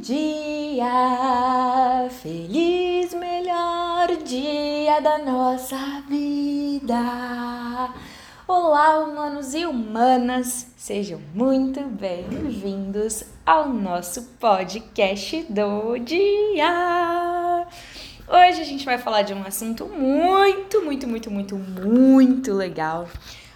dia, 0.00 0.88
feliz 2.22 3.12
melhor 3.12 4.08
dia 4.24 4.98
da 5.00 5.18
nossa 5.18 5.76
vida. 6.08 6.96
Olá, 8.48 9.00
humanos 9.00 9.52
e 9.52 9.66
humanas, 9.66 10.68
sejam 10.74 11.20
muito 11.34 11.82
bem-vindos 11.82 13.24
ao 13.44 13.68
nosso 13.68 14.22
podcast 14.40 15.44
do 15.50 15.98
dia. 15.98 17.66
Hoje 18.26 18.62
a 18.62 18.64
gente 18.64 18.86
vai 18.86 18.96
falar 18.96 19.20
de 19.20 19.34
um 19.34 19.42
assunto 19.42 19.84
muito, 19.84 20.80
muito, 20.80 21.06
muito, 21.06 21.30
muito, 21.30 21.56
muito 21.56 22.54
legal, 22.54 23.06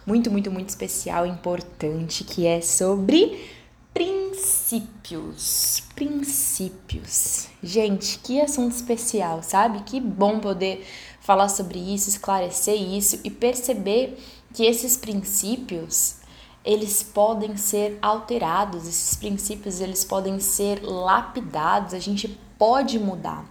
muito, 0.06 0.30
muito, 0.30 0.50
muito 0.50 0.68
especial, 0.68 1.26
importante, 1.26 2.22
que 2.22 2.46
é 2.46 2.60
sobre 2.60 3.63
princípios. 3.94 5.84
Princípios. 5.94 7.48
Gente, 7.62 8.18
que 8.18 8.40
assunto 8.40 8.74
especial, 8.74 9.42
sabe? 9.42 9.84
Que 9.84 10.00
bom 10.00 10.40
poder 10.40 10.84
falar 11.20 11.48
sobre 11.48 11.78
isso, 11.78 12.10
esclarecer 12.10 12.74
isso 12.74 13.20
e 13.22 13.30
perceber 13.30 14.18
que 14.52 14.64
esses 14.64 14.96
princípios 14.96 16.16
eles 16.64 17.02
podem 17.02 17.56
ser 17.56 17.98
alterados, 18.02 18.88
esses 18.88 19.14
princípios 19.14 19.80
eles 19.80 20.02
podem 20.02 20.40
ser 20.40 20.82
lapidados, 20.82 21.94
a 21.94 21.98
gente 21.98 22.28
pode 22.58 22.98
mudar. 22.98 23.44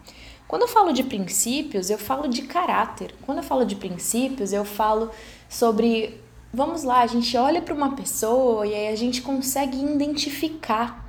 Quando 0.48 0.64
eu 0.64 0.68
falo 0.68 0.92
de 0.92 1.04
princípios, 1.04 1.90
eu 1.90 1.98
falo 1.98 2.28
de 2.28 2.44
caráter. 2.44 3.16
Quando 3.22 3.40
eu 3.40 3.44
falo 3.44 3.66
de 3.66 3.76
princípios, 3.76 4.52
eu 4.52 4.66
falo 4.66 5.10
sobre 5.50 6.23
vamos 6.54 6.84
lá, 6.84 7.02
a 7.02 7.08
gente 7.08 7.36
olha 7.36 7.62
para 7.62 7.74
uma 7.74 7.96
pessoa 7.96 8.68
e 8.68 8.76
aí 8.76 8.88
a 8.90 8.96
gente 8.96 9.22
consegue 9.24 9.84
identificar 9.84 11.04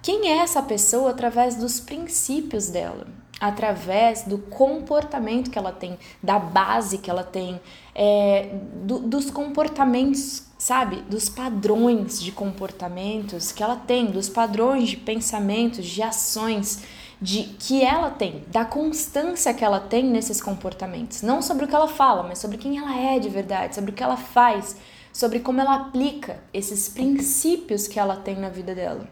quem 0.00 0.28
é 0.28 0.36
essa 0.38 0.62
pessoa 0.62 1.10
através 1.10 1.56
dos 1.56 1.80
princípios 1.80 2.68
dela, 2.68 3.08
através 3.40 4.22
do 4.22 4.38
comportamento 4.38 5.50
que 5.50 5.58
ela 5.58 5.72
tem, 5.72 5.98
da 6.22 6.38
base 6.38 6.98
que 6.98 7.10
ela 7.10 7.24
tem, 7.24 7.60
é, 7.92 8.50
do, 8.84 9.00
dos 9.00 9.28
comportamentos, 9.32 10.44
sabe? 10.56 11.02
Dos 11.10 11.28
padrões 11.28 12.22
de 12.22 12.30
comportamentos 12.30 13.50
que 13.50 13.64
ela 13.64 13.74
tem, 13.74 14.06
dos 14.06 14.28
padrões 14.28 14.88
de 14.90 14.96
pensamentos, 14.96 15.84
de 15.84 16.00
ações 16.00 16.84
de 17.20 17.44
que 17.44 17.82
ela 17.82 18.10
tem, 18.10 18.44
da 18.48 18.64
constância 18.64 19.54
que 19.54 19.64
ela 19.64 19.80
tem 19.80 20.04
nesses 20.04 20.40
comportamentos, 20.40 21.22
não 21.22 21.40
sobre 21.40 21.64
o 21.64 21.68
que 21.68 21.74
ela 21.74 21.88
fala, 21.88 22.22
mas 22.22 22.38
sobre 22.38 22.58
quem 22.58 22.78
ela 22.78 22.94
é 22.94 23.18
de 23.18 23.28
verdade, 23.28 23.74
sobre 23.74 23.90
o 23.90 23.94
que 23.94 24.02
ela 24.02 24.16
faz, 24.16 24.76
sobre 25.12 25.40
como 25.40 25.60
ela 25.60 25.76
aplica 25.76 26.38
esses 26.52 26.88
princípios 26.90 27.88
que 27.88 27.98
ela 27.98 28.16
tem 28.16 28.36
na 28.36 28.50
vida 28.50 28.74
dela. 28.74 29.08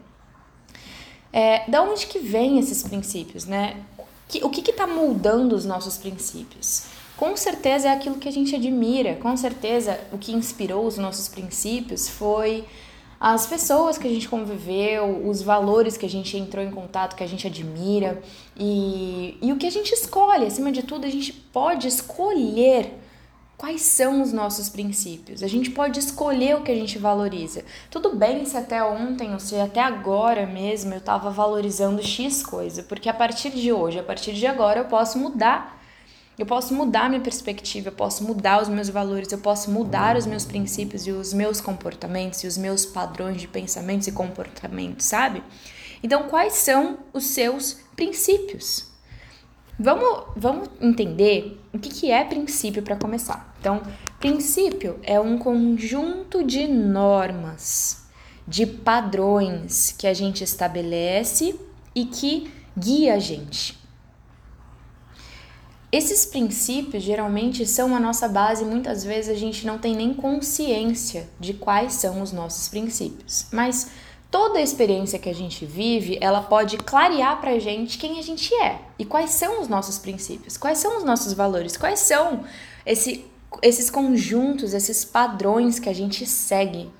É, 1.32 1.68
da 1.68 1.82
onde 1.82 2.06
que 2.06 2.18
vem 2.18 2.58
esses 2.58 2.82
princípios, 2.82 3.46
né? 3.46 3.82
O 4.42 4.50
que 4.50 4.70
está 4.70 4.86
moldando 4.86 5.56
os 5.56 5.64
nossos 5.64 5.96
princípios? 5.96 6.84
Com 7.16 7.36
certeza 7.36 7.88
é 7.88 7.92
aquilo 7.92 8.16
que 8.16 8.28
a 8.28 8.32
gente 8.32 8.54
admira, 8.54 9.14
com 9.16 9.36
certeza 9.36 9.98
o 10.12 10.18
que 10.18 10.32
inspirou 10.32 10.86
os 10.86 10.98
nossos 10.98 11.28
princípios 11.28 12.08
foi 12.08 12.64
as 13.20 13.46
pessoas 13.46 13.96
que 13.96 14.06
a 14.06 14.10
gente 14.10 14.28
conviveu, 14.28 15.26
os 15.26 15.40
valores 15.40 15.96
que 15.96 16.06
a 16.06 16.10
gente 16.10 16.36
entrou 16.36 16.64
em 16.64 16.70
contato, 16.70 17.16
que 17.16 17.24
a 17.24 17.26
gente 17.26 17.46
admira 17.46 18.22
e, 18.56 19.38
e 19.40 19.52
o 19.52 19.56
que 19.56 19.66
a 19.66 19.70
gente 19.70 19.92
escolhe. 19.92 20.46
Acima 20.46 20.70
de 20.70 20.82
tudo, 20.82 21.06
a 21.06 21.10
gente 21.10 21.32
pode 21.32 21.88
escolher 21.88 22.98
quais 23.56 23.82
são 23.82 24.20
os 24.20 24.32
nossos 24.32 24.68
princípios. 24.68 25.42
A 25.42 25.46
gente 25.46 25.70
pode 25.70 25.98
escolher 25.98 26.56
o 26.56 26.62
que 26.62 26.72
a 26.72 26.74
gente 26.74 26.98
valoriza. 26.98 27.64
Tudo 27.90 28.14
bem 28.14 28.44
se 28.44 28.56
até 28.56 28.82
ontem 28.84 29.32
ou 29.32 29.40
se 29.40 29.56
até 29.56 29.80
agora 29.80 30.46
mesmo 30.46 30.92
eu 30.92 30.98
estava 30.98 31.30
valorizando 31.30 32.02
X 32.02 32.44
coisa, 32.44 32.82
porque 32.82 33.08
a 33.08 33.14
partir 33.14 33.50
de 33.50 33.72
hoje, 33.72 33.98
a 33.98 34.02
partir 34.02 34.32
de 34.32 34.46
agora, 34.46 34.80
eu 34.80 34.84
posso 34.86 35.18
mudar 35.18 35.82
eu 36.38 36.44
posso 36.44 36.74
mudar 36.74 37.08
minha 37.08 37.20
perspectiva, 37.20 37.88
eu 37.88 37.92
posso 37.92 38.24
mudar 38.24 38.60
os 38.60 38.68
meus 38.68 38.88
valores, 38.88 39.30
eu 39.30 39.38
posso 39.38 39.70
mudar 39.70 40.16
os 40.16 40.26
meus 40.26 40.44
princípios 40.44 41.06
e 41.06 41.12
os 41.12 41.32
meus 41.32 41.60
comportamentos 41.60 42.42
e 42.42 42.46
os 42.46 42.58
meus 42.58 42.84
padrões 42.84 43.40
de 43.40 43.46
pensamentos 43.46 44.08
e 44.08 44.12
comportamentos, 44.12 45.06
sabe? 45.06 45.42
Então, 46.02 46.24
quais 46.24 46.54
são 46.54 46.98
os 47.12 47.26
seus 47.26 47.78
princípios? 47.94 48.92
Vamos, 49.78 50.24
vamos 50.36 50.68
entender 50.80 51.60
o 51.72 51.78
que, 51.78 51.88
que 51.88 52.10
é 52.10 52.24
princípio 52.24 52.82
para 52.82 52.96
começar. 52.96 53.54
Então, 53.60 53.82
princípio 54.20 54.98
é 55.02 55.18
um 55.18 55.38
conjunto 55.38 56.44
de 56.44 56.66
normas, 56.66 58.06
de 58.46 58.66
padrões 58.66 59.92
que 59.96 60.06
a 60.06 60.14
gente 60.14 60.44
estabelece 60.44 61.58
e 61.94 62.04
que 62.04 62.50
guia 62.76 63.14
a 63.14 63.18
gente. 63.18 63.83
Esses 65.94 66.26
princípios 66.26 67.04
geralmente 67.04 67.64
são 67.64 67.94
a 67.94 68.00
nossa 68.00 68.26
base 68.26 68.64
muitas 68.64 69.04
vezes 69.04 69.30
a 69.30 69.38
gente 69.38 69.64
não 69.64 69.78
tem 69.78 69.94
nem 69.94 70.12
consciência 70.12 71.30
de 71.38 71.54
quais 71.54 71.92
são 71.92 72.20
os 72.20 72.32
nossos 72.32 72.68
princípios. 72.68 73.46
Mas 73.52 73.92
toda 74.28 74.58
a 74.58 74.60
experiência 74.60 75.20
que 75.20 75.28
a 75.28 75.32
gente 75.32 75.64
vive, 75.64 76.18
ela 76.20 76.42
pode 76.42 76.78
clarear 76.78 77.40
pra 77.40 77.60
gente 77.60 77.96
quem 77.96 78.18
a 78.18 78.22
gente 78.22 78.52
é 78.56 78.80
e 78.98 79.04
quais 79.04 79.30
são 79.30 79.62
os 79.62 79.68
nossos 79.68 79.96
princípios, 79.96 80.56
quais 80.56 80.78
são 80.78 80.98
os 80.98 81.04
nossos 81.04 81.32
valores, 81.32 81.76
quais 81.76 82.00
são 82.00 82.42
esse, 82.84 83.24
esses 83.62 83.88
conjuntos, 83.88 84.74
esses 84.74 85.04
padrões 85.04 85.78
que 85.78 85.88
a 85.88 85.94
gente 85.94 86.26
segue, 86.26 86.90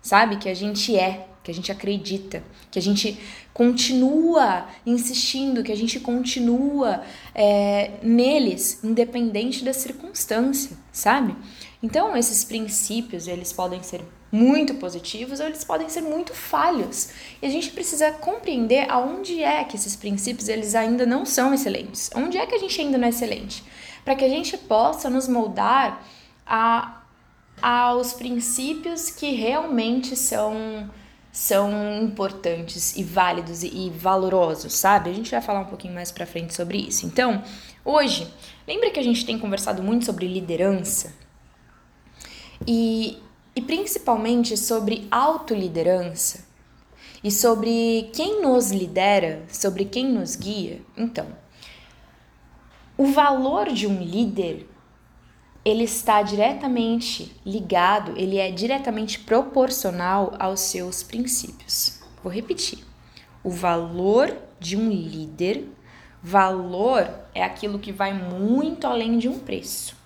sabe? 0.00 0.36
Que 0.36 0.48
a 0.48 0.54
gente 0.54 0.96
é 0.96 1.26
que 1.44 1.50
a 1.50 1.54
gente 1.54 1.70
acredita, 1.70 2.42
que 2.70 2.78
a 2.78 2.82
gente 2.82 3.20
continua 3.52 4.66
insistindo, 4.84 5.62
que 5.62 5.70
a 5.70 5.76
gente 5.76 6.00
continua 6.00 7.02
é, 7.34 7.92
neles, 8.02 8.82
independente 8.82 9.62
da 9.62 9.74
circunstância, 9.74 10.76
sabe? 10.90 11.36
Então, 11.82 12.16
esses 12.16 12.42
princípios, 12.44 13.28
eles 13.28 13.52
podem 13.52 13.82
ser 13.82 14.00
muito 14.32 14.74
positivos 14.74 15.38
ou 15.38 15.46
eles 15.46 15.62
podem 15.62 15.88
ser 15.88 16.00
muito 16.00 16.34
falhos. 16.34 17.10
E 17.40 17.46
a 17.46 17.50
gente 17.50 17.70
precisa 17.70 18.10
compreender 18.10 18.90
aonde 18.90 19.42
é 19.42 19.62
que 19.62 19.76
esses 19.76 19.94
princípios, 19.94 20.48
eles 20.48 20.74
ainda 20.74 21.04
não 21.04 21.26
são 21.26 21.52
excelentes. 21.52 22.10
Onde 22.16 22.38
é 22.38 22.46
que 22.46 22.54
a 22.54 22.58
gente 22.58 22.80
ainda 22.80 22.98
não 22.98 23.06
é 23.06 23.10
excelente? 23.10 23.62
Para 24.02 24.16
que 24.16 24.24
a 24.24 24.28
gente 24.28 24.56
possa 24.56 25.08
nos 25.08 25.28
moldar 25.28 26.04
a, 26.46 27.02
aos 27.62 28.14
princípios 28.14 29.10
que 29.10 29.34
realmente 29.34 30.16
são 30.16 30.90
são 31.34 32.00
importantes 32.00 32.96
e 32.96 33.02
válidos 33.02 33.64
e, 33.64 33.90
valorosos, 33.90 34.72
sabe? 34.72 35.10
A 35.10 35.12
gente 35.12 35.32
vai 35.32 35.42
falar 35.42 35.62
um 35.62 35.64
pouquinho 35.64 35.92
mais 35.92 36.12
pra 36.12 36.24
frente 36.24 36.54
sobre 36.54 36.78
isso. 36.78 37.04
Então, 37.06 37.42
hoje, 37.84 38.32
lembra 38.68 38.88
que 38.92 39.00
a 39.00 39.02
gente 39.02 39.26
tem 39.26 39.36
conversado 39.36 39.82
muito 39.82 40.04
sobre 40.04 40.28
liderança? 40.28 41.12
E, 42.64 43.18
e 43.52 43.60
principalmente 43.60 44.56
sobre 44.56 45.08
autoliderança 45.10 46.44
e 47.22 47.32
sobre 47.32 48.10
quem 48.12 48.40
nos 48.40 48.70
lidera, 48.70 49.42
sobre 49.48 49.86
quem 49.86 50.06
nos 50.06 50.36
guia. 50.36 50.82
Então, 50.96 51.26
o 52.96 53.06
valor 53.06 53.72
de 53.72 53.88
um 53.88 54.00
líder 54.00 54.68
ele 55.64 55.84
está 55.84 56.20
diretamente 56.20 57.34
ligado, 57.44 58.12
ele 58.16 58.36
é 58.36 58.50
diretamente 58.50 59.18
proporcional 59.20 60.34
aos 60.38 60.60
seus 60.60 61.02
princípios. 61.02 62.00
Vou 62.22 62.30
repetir. 62.30 62.84
O 63.42 63.50
valor 63.50 64.36
de 64.60 64.76
um 64.76 64.90
líder, 64.90 65.66
valor 66.22 67.08
é 67.34 67.42
aquilo 67.42 67.78
que 67.78 67.92
vai 67.92 68.12
muito 68.12 68.86
além 68.86 69.16
de 69.18 69.26
um 69.28 69.38
preço. 69.38 69.96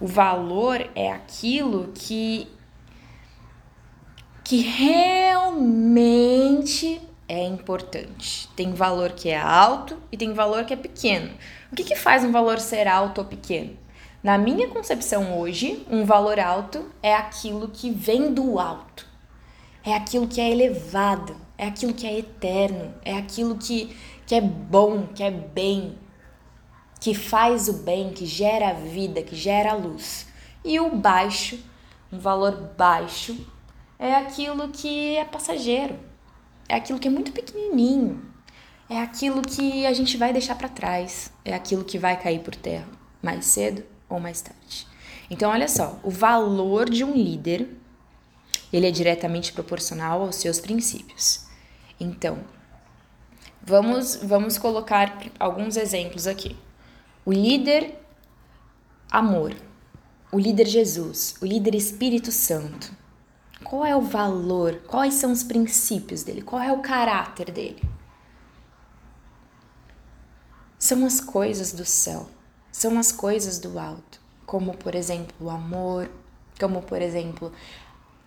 O 0.00 0.06
valor 0.06 0.88
é 0.94 1.10
aquilo 1.10 1.92
que 1.94 2.48
que 4.44 4.60
realmente 4.62 5.68
é 7.28 7.44
importante. 7.44 8.48
Tem 8.56 8.72
valor 8.72 9.12
que 9.12 9.28
é 9.28 9.38
alto 9.38 9.98
e 10.10 10.16
tem 10.16 10.32
valor 10.32 10.64
que 10.64 10.72
é 10.72 10.76
pequeno. 10.76 11.30
O 11.70 11.76
que, 11.76 11.84
que 11.84 11.94
faz 11.94 12.24
um 12.24 12.32
valor 12.32 12.58
ser 12.58 12.88
alto 12.88 13.18
ou 13.18 13.26
pequeno? 13.26 13.76
Na 14.28 14.36
minha 14.36 14.68
concepção 14.68 15.40
hoje, 15.40 15.86
um 15.90 16.04
valor 16.04 16.38
alto 16.38 16.84
é 17.02 17.14
aquilo 17.14 17.66
que 17.66 17.90
vem 17.90 18.34
do 18.34 18.58
alto, 18.58 19.08
é 19.82 19.94
aquilo 19.94 20.28
que 20.28 20.38
é 20.38 20.50
elevado, 20.50 21.34
é 21.56 21.66
aquilo 21.66 21.94
que 21.94 22.06
é 22.06 22.18
eterno, 22.18 22.94
é 23.02 23.16
aquilo 23.16 23.56
que, 23.56 23.96
que 24.26 24.34
é 24.34 24.40
bom, 24.42 25.06
que 25.14 25.22
é 25.22 25.30
bem, 25.30 25.96
que 27.00 27.14
faz 27.14 27.70
o 27.70 27.72
bem, 27.84 28.10
que 28.12 28.26
gera 28.26 28.74
vida, 28.74 29.22
que 29.22 29.34
gera 29.34 29.72
luz. 29.72 30.26
E 30.62 30.78
o 30.78 30.94
baixo, 30.94 31.58
um 32.12 32.18
valor 32.18 32.74
baixo, 32.76 33.34
é 33.98 34.14
aquilo 34.14 34.68
que 34.68 35.16
é 35.16 35.24
passageiro, 35.24 35.98
é 36.68 36.74
aquilo 36.74 36.98
que 36.98 37.08
é 37.08 37.10
muito 37.10 37.32
pequenininho, 37.32 38.22
é 38.90 39.00
aquilo 39.00 39.40
que 39.40 39.86
a 39.86 39.92
gente 39.94 40.18
vai 40.18 40.34
deixar 40.34 40.56
para 40.56 40.68
trás, 40.68 41.32
é 41.46 41.54
aquilo 41.54 41.82
que 41.82 41.98
vai 41.98 42.20
cair 42.20 42.40
por 42.40 42.54
terra. 42.54 42.86
Mais 43.22 43.46
cedo 43.46 43.96
ou 44.08 44.18
mais 44.18 44.40
tarde. 44.40 44.86
Então, 45.30 45.50
olha 45.50 45.68
só, 45.68 45.98
o 46.02 46.10
valor 46.10 46.88
de 46.88 47.04
um 47.04 47.12
líder, 47.14 47.68
ele 48.72 48.86
é 48.86 48.90
diretamente 48.90 49.52
proporcional 49.52 50.22
aos 50.22 50.36
seus 50.36 50.58
princípios. 50.60 51.46
Então, 52.00 52.38
Vamos, 53.68 54.16
vamos 54.16 54.56
colocar 54.56 55.18
alguns 55.38 55.76
exemplos 55.76 56.26
aqui. 56.26 56.56
O 57.22 57.30
líder 57.30 58.00
amor, 59.10 59.54
o 60.32 60.38
líder 60.38 60.66
Jesus, 60.66 61.34
o 61.42 61.44
líder 61.44 61.74
Espírito 61.74 62.32
Santo. 62.32 62.90
Qual 63.62 63.84
é 63.84 63.94
o 63.94 64.00
valor? 64.00 64.80
Quais 64.86 65.14
são 65.14 65.30
os 65.30 65.42
princípios 65.42 66.22
dele? 66.22 66.40
Qual 66.40 66.62
é 66.62 66.72
o 66.72 66.80
caráter 66.80 67.50
dele? 67.50 67.82
São 70.78 71.04
as 71.04 71.20
coisas 71.20 71.70
do 71.70 71.84
céu, 71.84 72.26
são 72.78 72.96
as 72.96 73.10
coisas 73.10 73.58
do 73.58 73.76
alto, 73.76 74.20
como 74.46 74.72
por 74.72 74.94
exemplo 74.94 75.34
o 75.40 75.50
amor, 75.50 76.08
como 76.60 76.80
por 76.80 77.02
exemplo 77.02 77.50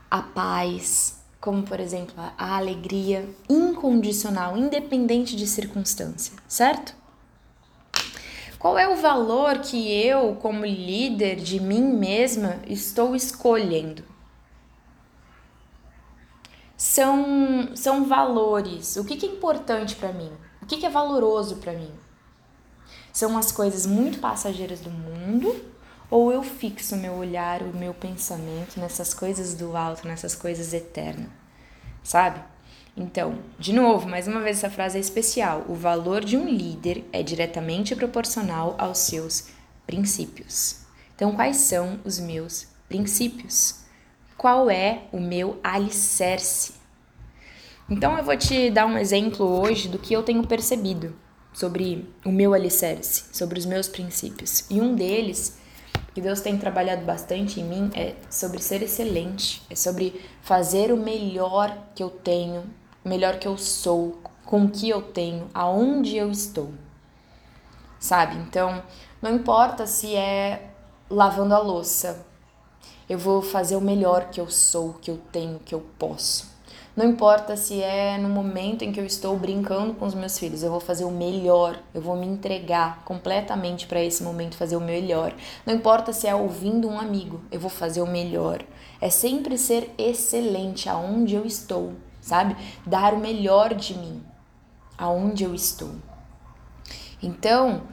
a 0.10 0.22
paz, 0.22 1.24
como 1.40 1.64
por 1.64 1.80
exemplo 1.80 2.14
a 2.38 2.58
alegria 2.58 3.30
incondicional, 3.50 4.58
independente 4.58 5.38
de 5.38 5.48
circunstância, 5.48 6.34
certo? 6.50 6.94
Qual 8.60 8.78
é 8.78 8.90
o 8.90 8.98
valor 8.98 9.60
que 9.60 9.90
eu, 10.06 10.36
como 10.36 10.66
líder 10.66 11.38
de 11.38 11.58
mim 11.58 11.82
mesma, 11.82 12.60
estou 12.68 13.16
escolhendo? 13.16 14.04
São, 16.76 17.74
são 17.74 18.04
valores. 18.04 18.98
O 18.98 19.06
que, 19.06 19.16
que 19.16 19.26
é 19.26 19.30
importante 19.30 19.96
para 19.96 20.12
mim? 20.12 20.32
O 20.62 20.66
que, 20.66 20.76
que 20.76 20.86
é 20.86 20.90
valoroso 20.90 21.56
para 21.56 21.72
mim? 21.72 21.92
São 23.14 23.38
as 23.38 23.52
coisas 23.52 23.86
muito 23.86 24.20
passageiras 24.20 24.80
do 24.80 24.90
mundo 24.90 25.72
ou 26.10 26.32
eu 26.32 26.44
fixo 26.44 26.98
meu 26.98 27.14
olhar, 27.14 27.62
o 27.62 27.76
meu 27.76 27.94
pensamento 27.94 28.78
nessas 28.78 29.14
coisas 29.14 29.54
do 29.54 29.78
alto, 29.78 30.06
nessas 30.06 30.36
coisas 30.36 30.74
eternas, 30.74 31.30
sabe? 32.04 32.42
Então, 32.96 33.40
de 33.58 33.72
novo, 33.72 34.10
mais 34.10 34.28
uma 34.28 34.42
vez 34.42 34.58
essa 34.58 34.70
frase 34.70 34.98
é 34.98 35.02
especial. 35.02 35.64
O 35.70 35.74
valor 35.74 36.24
de 36.24 36.36
um 36.36 36.50
líder 36.50 37.06
é 37.14 37.24
diretamente 37.24 37.96
proporcional 37.96 38.76
aos 38.78 38.98
seus 38.98 39.48
princípios. 39.88 40.82
Então, 41.16 41.34
quais 41.34 41.56
são 41.58 42.00
os 42.04 42.20
meus 42.20 42.68
princípios? 42.90 43.80
Qual 44.38 44.70
é 44.70 45.04
o 45.14 45.20
meu 45.20 45.58
alicerce? 45.64 46.74
Então, 47.90 48.18
eu 48.18 48.24
vou 48.24 48.36
te 48.36 48.70
dar 48.70 48.86
um 48.86 48.98
exemplo 48.98 49.46
hoje 49.46 49.88
do 49.88 49.98
que 49.98 50.14
eu 50.14 50.24
tenho 50.24 50.46
percebido 50.46 51.16
sobre 51.54 52.08
o 52.26 52.32
meu 52.32 52.54
alicerce, 52.54 53.26
sobre 53.32 53.60
os 53.60 53.66
meus 53.66 53.88
princípios. 53.88 54.66
E 54.70 54.80
um 54.80 54.96
deles, 54.96 55.58
que 56.14 56.22
Deus 56.22 56.42
tem 56.42 56.58
trabalhado 56.58 57.06
bastante 57.06 57.60
em 57.60 57.64
mim, 57.64 57.90
é 57.94 58.16
sobre 58.30 58.62
ser 58.62 58.82
excelente, 58.82 59.62
é 59.70 59.76
sobre 59.76 60.22
fazer 60.42 60.92
o 60.92 60.98
melhor 60.98 61.78
que 61.96 62.04
eu 62.04 62.10
tenho, 62.10 62.64
o 63.04 63.10
melhor 63.10 63.38
que 63.38 63.48
eu 63.48 63.58
sou, 63.58 64.20
com 64.46 64.66
o 64.66 64.70
que 64.70 64.90
eu 64.90 65.02
tenho, 65.02 65.48
aonde 65.54 66.18
eu 66.18 66.30
estou. 66.30 66.72
Sabe? 68.00 68.36
Então, 68.38 68.84
não 69.22 69.34
importa 69.34 69.86
se 69.86 70.16
é 70.16 70.72
lavando 71.10 71.54
a 71.54 71.60
louça, 71.60 72.26
eu 73.08 73.18
vou 73.18 73.42
fazer 73.42 73.76
o 73.76 73.82
melhor 73.82 74.30
que 74.30 74.42
eu 74.42 74.50
sou, 74.50 74.94
que 74.94 75.12
eu 75.12 75.18
tenho, 75.32 75.60
que 75.60 75.76
eu 75.76 75.82
posso. 76.00 76.51
Não 76.94 77.06
importa 77.06 77.56
se 77.56 77.82
é 77.82 78.18
no 78.18 78.28
momento 78.28 78.84
em 78.84 78.92
que 78.92 79.00
eu 79.00 79.06
estou 79.06 79.38
brincando 79.38 79.94
com 79.94 80.06
os 80.06 80.14
meus 80.14 80.38
filhos, 80.38 80.62
eu 80.62 80.70
vou 80.70 80.82
fazer 80.82 81.06
o 81.06 81.12
melhor, 81.12 81.80
eu 81.94 82.02
vou 82.02 82.18
me 82.18 82.28
entregar 82.28 83.02
completamente 83.06 83.88
para 83.88 84.04
esse 84.04 84.22
momento, 84.22 84.58
fazer 84.58 84.76
o 84.76 84.82
melhor. 84.82 85.34
Não 85.66 85.74
importa 85.74 86.12
se 86.12 86.28
é 86.28 86.36
ouvindo 86.36 86.90
um 86.90 87.00
amigo, 87.00 87.42
eu 87.50 87.62
vou 87.62 87.70
fazer 87.70 88.02
o 88.02 88.08
melhor. 88.08 88.62
É 89.00 89.10
sempre 89.10 89.58
ser 89.58 89.90
excelente 89.98 90.90
aonde 90.90 91.34
eu 91.34 91.46
estou, 91.46 91.94
sabe? 92.20 92.58
Dar 92.86 93.14
o 93.14 93.20
melhor 93.20 93.74
de 93.74 93.98
mim 93.98 94.22
aonde 94.98 95.46
eu 95.46 95.56
estou. 95.56 95.96
Então, 97.24 97.84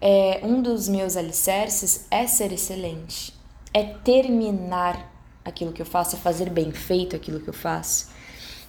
é, 0.00 0.40
um 0.42 0.62
dos 0.62 0.88
meus 0.88 1.14
alicerces 1.14 2.06
é 2.10 2.26
ser 2.26 2.52
excelente, 2.52 3.34
é 3.74 3.82
terminar 3.84 5.12
aquilo 5.44 5.72
que 5.72 5.82
eu 5.82 5.86
faço, 5.86 6.16
é 6.16 6.18
fazer 6.18 6.48
bem 6.48 6.72
feito 6.72 7.14
aquilo 7.14 7.38
que 7.38 7.48
eu 7.48 7.54
faço 7.54 8.16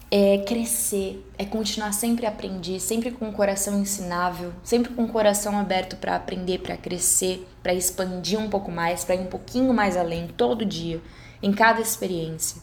é 0.10 0.38
crescer, 0.40 1.26
é 1.38 1.44
continuar 1.44 1.92
sempre 1.92 2.26
a 2.26 2.30
aprender, 2.30 2.80
sempre 2.80 3.12
com 3.12 3.28
o 3.28 3.34
coração 3.34 3.80
ensinável, 3.80 4.54
sempre 4.64 4.94
com 4.94 5.04
o 5.04 5.10
coração 5.10 5.58
aberto 5.58 5.98
para 5.98 6.16
aprender, 6.16 6.60
para 6.60 6.78
crescer, 6.78 7.46
para 7.62 7.74
expandir 7.74 8.40
um 8.40 8.50
pouco 8.50 8.72
mais, 8.72 9.04
para 9.04 9.16
ir 9.16 9.20
um 9.20 9.26
pouquinho 9.26 9.74
mais 9.74 9.98
além 9.98 10.28
todo 10.28 10.66
dia, 10.66 11.02
em 11.44 11.52
cada 11.52 11.82
experiência, 11.82 12.62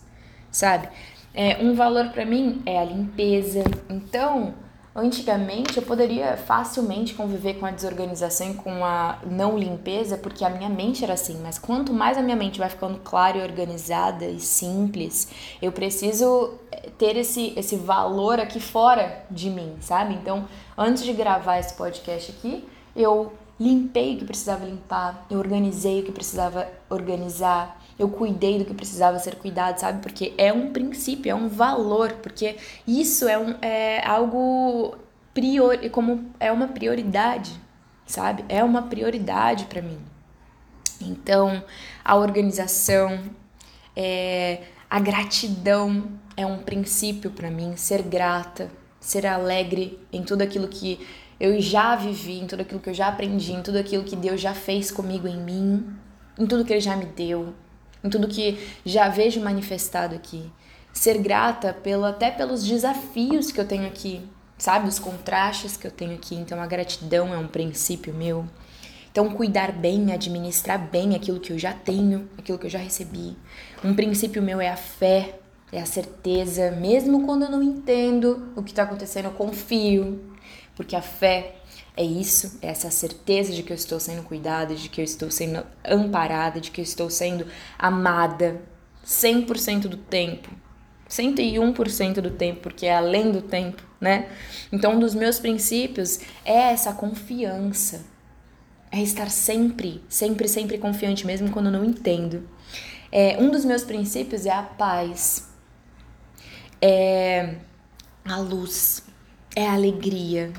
sabe? 0.50 0.88
É, 1.35 1.58
um 1.62 1.75
valor 1.75 2.11
para 2.11 2.25
mim 2.25 2.62
é 2.64 2.79
a 2.79 2.85
limpeza. 2.85 3.64
Então, 3.90 4.55
Antigamente 4.96 5.76
eu 5.76 5.82
poderia 5.82 6.37
facilmente 6.37 7.14
conviver 7.14 7.55
com 7.55 7.67
a 7.67 7.73
desorganização 7.73 8.52
e 8.52 8.55
com 8.55 8.85
a 8.85 9.19
não 9.29 9.58
limpeza, 9.58 10.17
porque 10.17 10.44
a 10.44 10.50
minha 10.50 10.69
mente 10.69 11.02
era 11.02 11.14
assim, 11.14 11.41
mas 11.43 11.58
quanto 11.58 11.93
mais 11.93 12.17
a 12.17 12.23
minha 12.23 12.37
mente 12.37 12.61
vai 12.61 12.70
ficando 12.70 13.00
clara 13.00 13.38
e 13.38 13.43
organizada 13.43 14.25
e 14.25 14.38
simples, 14.38 15.29
eu 15.61 15.73
preciso 15.73 16.55
eh, 16.70 16.91
ter 16.96 17.17
esse, 17.17 17.52
esse 17.56 17.75
valor 17.75 18.38
aqui 18.38 18.61
fora 18.61 19.25
de 19.29 19.50
mim, 19.50 19.75
sabe? 19.81 20.14
Então, 20.14 20.44
antes 20.79 21.02
de 21.02 21.12
gravar 21.12 21.58
esse 21.58 21.75
podcast 21.75 22.31
aqui, 22.31 22.64
eu 22.94 23.32
limpei 23.58 24.14
o 24.14 24.19
que 24.19 24.25
precisava 24.25 24.64
limpar, 24.64 25.26
eu 25.29 25.40
organizei 25.40 26.02
o 26.02 26.05
que 26.05 26.12
precisava 26.12 26.69
organizar, 26.88 27.82
eu 27.99 28.08
cuidei 28.08 28.58
do 28.58 28.64
que 28.64 28.75
precisava 28.75 29.19
ser 29.19 29.37
cuidado, 29.37 29.79
sabe? 29.79 30.02
Porque 30.02 30.35
é 30.37 30.52
um 30.52 30.73
princípio, 30.73 31.31
é 31.31 31.35
um 31.35 31.49
valor, 31.49 32.12
porque 32.14 32.56
isso 32.87 33.29
é, 33.29 33.38
um, 33.38 33.55
é 33.62 34.05
algo 34.06 34.96
prior, 35.32 35.76
como 35.91 36.31
é 36.41 36.50
uma 36.50 36.69
prioridade, 36.69 37.52
sabe? 38.06 38.44
É 38.49 38.62
uma 38.64 38.82
prioridade 38.82 39.67
para 39.67 39.81
mim. 39.81 39.99
Então, 41.00 41.62
a 42.05 42.17
organização, 42.17 43.20
é, 43.97 44.62
a 44.88 44.99
gratidão 45.00 46.05
é 46.37 46.47
um 46.47 46.58
princípio 46.58 47.31
para 47.31 47.50
mim, 47.50 47.76
ser 47.76 48.02
grata, 48.02 48.70
ser 49.00 49.26
alegre 49.26 49.99
em 50.12 50.23
tudo 50.23 50.43
aquilo 50.43 50.67
que 50.67 51.06
eu 51.38 51.61
já 51.61 51.94
vivi, 51.94 52.40
em 52.40 52.47
tudo 52.47 52.61
aquilo 52.61 52.81
que 52.81 52.90
eu 52.90 52.94
já 52.94 53.08
aprendi, 53.08 53.52
em 53.52 53.62
tudo 53.62 53.79
aquilo 53.79 54.05
que 54.05 54.17
Deus 54.17 54.40
já 54.40 54.55
fez 54.55 54.90
comigo 54.90 55.29
em 55.29 55.37
mim, 55.37 55.87
em 56.38 56.47
tudo 56.47 56.64
que 56.64 56.73
Ele 56.73 56.81
já 56.81 56.97
me 56.97 57.05
deu, 57.06 57.55
em 58.05 58.11
tudo 58.11 58.29
que 58.29 58.59
já 58.85 59.09
vejo 59.09 59.41
manifestado 59.41 60.15
aqui. 60.15 60.53
Ser 60.93 61.19
grata 61.19 61.73
pelo, 61.73 62.05
até 62.05 62.31
pelos 62.31 62.62
desafios 62.62 63.51
que 63.51 63.59
eu 63.59 63.67
tenho 63.67 63.87
aqui, 63.87 64.21
sabe? 64.59 64.87
Os 64.87 64.99
contrastes 64.99 65.77
que 65.77 65.87
eu 65.87 65.91
tenho 65.91 66.15
aqui. 66.15 66.35
Então, 66.35 66.61
a 66.61 66.67
gratidão 66.67 67.33
é 67.35 67.38
um 67.38 67.49
princípio 67.49 68.12
meu. 68.14 68.45
Então, 69.11 69.31
cuidar 69.31 69.73
bem, 69.73 70.12
administrar 70.12 70.78
bem 70.78 71.14
aquilo 71.14 71.40
que 71.40 71.52
eu 71.52 71.59
já 71.59 71.73
tenho, 71.73 72.28
aquilo 72.37 72.59
que 72.59 72.67
eu 72.67 72.71
já 72.71 72.78
recebi. 72.78 73.37
Um 73.83 73.95
princípio 73.95 74.43
meu 74.43 74.61
é 74.61 74.69
a 74.69 74.76
fé, 74.76 75.38
é 75.73 75.81
a 75.81 75.87
certeza. 75.87 76.71
Mesmo 76.73 77.25
quando 77.25 77.45
eu 77.45 77.50
não 77.50 77.62
entendo 77.62 78.52
o 78.55 78.62
que 78.62 78.71
está 78.71 78.83
acontecendo, 78.83 79.26
eu 79.26 79.33
confio. 79.33 80.21
Porque 80.76 80.95
a 80.95 81.02
fé 81.02 81.57
é 81.97 82.03
isso, 82.03 82.59
é 82.61 82.69
essa 82.69 82.91
certeza 82.91 83.53
de 83.53 83.63
que 83.63 83.73
eu 83.73 83.77
estou 83.77 84.01
sendo 84.01 84.25
cuidada, 84.25 84.75
de 84.75 84.89
que 84.89 85.01
eu 85.01 85.05
estou 85.05 85.31
sendo 85.31 85.65
amparada, 85.85 86.61
de 86.61 86.71
que 86.71 86.81
eu 86.81 86.83
estou 86.83 87.09
sendo 87.09 87.47
amada 87.79 88.61
100% 89.07 89.83
do 89.83 89.97
tempo. 89.97 90.51
101% 91.09 92.15
do 92.15 92.31
tempo, 92.31 92.61
porque 92.61 92.87
é 92.87 92.97
além 92.97 93.31
do 93.31 93.43
tempo, 93.43 93.83
né? 94.01 94.29
Então, 94.73 94.95
um 94.95 94.99
dos 94.99 95.15
meus 95.15 95.39
princípios 95.39 96.19
é 96.45 96.73
essa 96.73 96.93
confiança. 96.93 98.05
É 98.91 99.01
estar 99.01 99.31
sempre, 99.31 100.03
sempre, 100.09 100.49
sempre 100.49 100.79
confiante, 100.79 101.27
mesmo 101.27 101.51
quando 101.51 101.67
eu 101.67 101.73
não 101.73 101.85
entendo. 101.85 102.49
É, 103.13 103.37
um 103.41 103.51
dos 103.51 103.65
meus 103.65 103.85
princípios 103.85 104.47
é 104.47 104.51
a 104.51 104.63
paz, 104.63 105.49
é 106.83 107.55
a 108.25 108.37
luz, 108.39 109.05
é 109.55 109.67
a 109.69 109.75
alegria, 109.75 110.53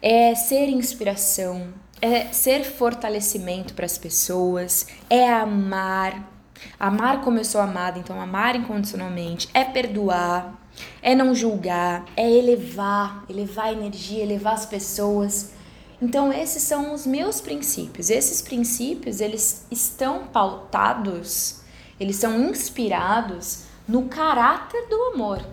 é 0.00 0.34
ser 0.34 0.68
inspiração, 0.68 1.72
é 2.00 2.26
ser 2.26 2.64
fortalecimento 2.64 3.74
para 3.74 3.86
as 3.86 3.98
pessoas, 3.98 4.86
é 5.10 5.28
amar. 5.28 6.32
Amar 6.78 7.20
como 7.22 7.38
eu 7.38 7.44
sou 7.44 7.60
amada, 7.60 7.98
então 7.98 8.20
amar 8.20 8.56
incondicionalmente, 8.56 9.48
é 9.54 9.64
perdoar, 9.64 10.58
é 11.02 11.14
não 11.14 11.34
julgar, 11.34 12.04
é 12.16 12.30
elevar, 12.30 13.24
elevar 13.28 13.66
a 13.66 13.72
energia, 13.72 14.22
elevar 14.22 14.54
as 14.54 14.66
pessoas. 14.66 15.52
Então 16.00 16.32
esses 16.32 16.62
são 16.62 16.94
os 16.94 17.06
meus 17.06 17.40
princípios. 17.40 18.10
Esses 18.10 18.40
princípios, 18.40 19.20
eles 19.20 19.66
estão 19.70 20.26
pautados, 20.26 21.60
eles 21.98 22.16
são 22.16 22.38
inspirados 22.48 23.64
no 23.86 24.08
caráter 24.08 24.88
do 24.88 24.96
amor. 25.14 25.44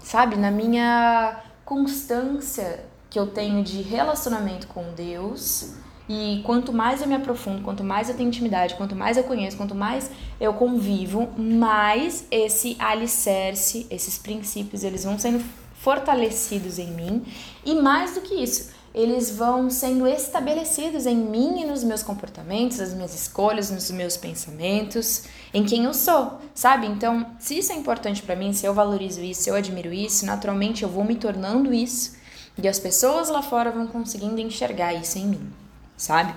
Sabe, 0.00 0.36
na 0.36 0.50
minha 0.50 1.40
constância 1.64 2.89
que 3.10 3.18
eu 3.18 3.26
tenho 3.26 3.62
de 3.62 3.82
relacionamento 3.82 4.68
com 4.68 4.94
Deus. 4.94 5.74
E 6.08 6.42
quanto 6.44 6.72
mais 6.72 7.02
eu 7.02 7.06
me 7.06 7.14
aprofundo, 7.14 7.62
quanto 7.62 7.84
mais 7.84 8.08
eu 8.08 8.16
tenho 8.16 8.28
intimidade, 8.28 8.74
quanto 8.74 8.96
mais 8.96 9.16
eu 9.16 9.24
conheço, 9.24 9.56
quanto 9.56 9.74
mais 9.74 10.10
eu 10.40 10.54
convivo, 10.54 11.28
mais 11.36 12.24
esse 12.30 12.76
alicerce, 12.80 13.86
esses 13.90 14.18
princípios, 14.18 14.82
eles 14.82 15.04
vão 15.04 15.18
sendo 15.18 15.44
fortalecidos 15.74 16.78
em 16.78 16.90
mim 16.90 17.24
e 17.64 17.74
mais 17.76 18.14
do 18.14 18.22
que 18.22 18.34
isso, 18.34 18.70
eles 18.92 19.30
vão 19.30 19.70
sendo 19.70 20.04
estabelecidos 20.04 21.06
em 21.06 21.16
mim 21.16 21.62
e 21.62 21.64
nos 21.64 21.84
meus 21.84 22.02
comportamentos, 22.02 22.78
nas 22.78 22.92
minhas 22.92 23.14
escolhas, 23.14 23.70
nos 23.70 23.88
meus 23.92 24.16
pensamentos, 24.16 25.24
em 25.54 25.64
quem 25.64 25.84
eu 25.84 25.94
sou, 25.94 26.40
sabe? 26.52 26.88
Então, 26.88 27.24
se 27.38 27.56
isso 27.56 27.70
é 27.72 27.76
importante 27.76 28.20
para 28.20 28.34
mim, 28.34 28.52
se 28.52 28.66
eu 28.66 28.74
valorizo 28.74 29.20
isso, 29.22 29.42
se 29.42 29.48
eu 29.48 29.54
admiro 29.54 29.92
isso, 29.92 30.26
naturalmente 30.26 30.82
eu 30.82 30.88
vou 30.88 31.04
me 31.04 31.14
tornando 31.14 31.72
isso 31.72 32.18
e 32.56 32.68
as 32.68 32.78
pessoas 32.78 33.28
lá 33.28 33.42
fora 33.42 33.70
vão 33.70 33.86
conseguindo 33.86 34.40
enxergar 34.40 34.94
isso 34.94 35.18
em 35.18 35.26
mim, 35.26 35.52
sabe? 35.96 36.34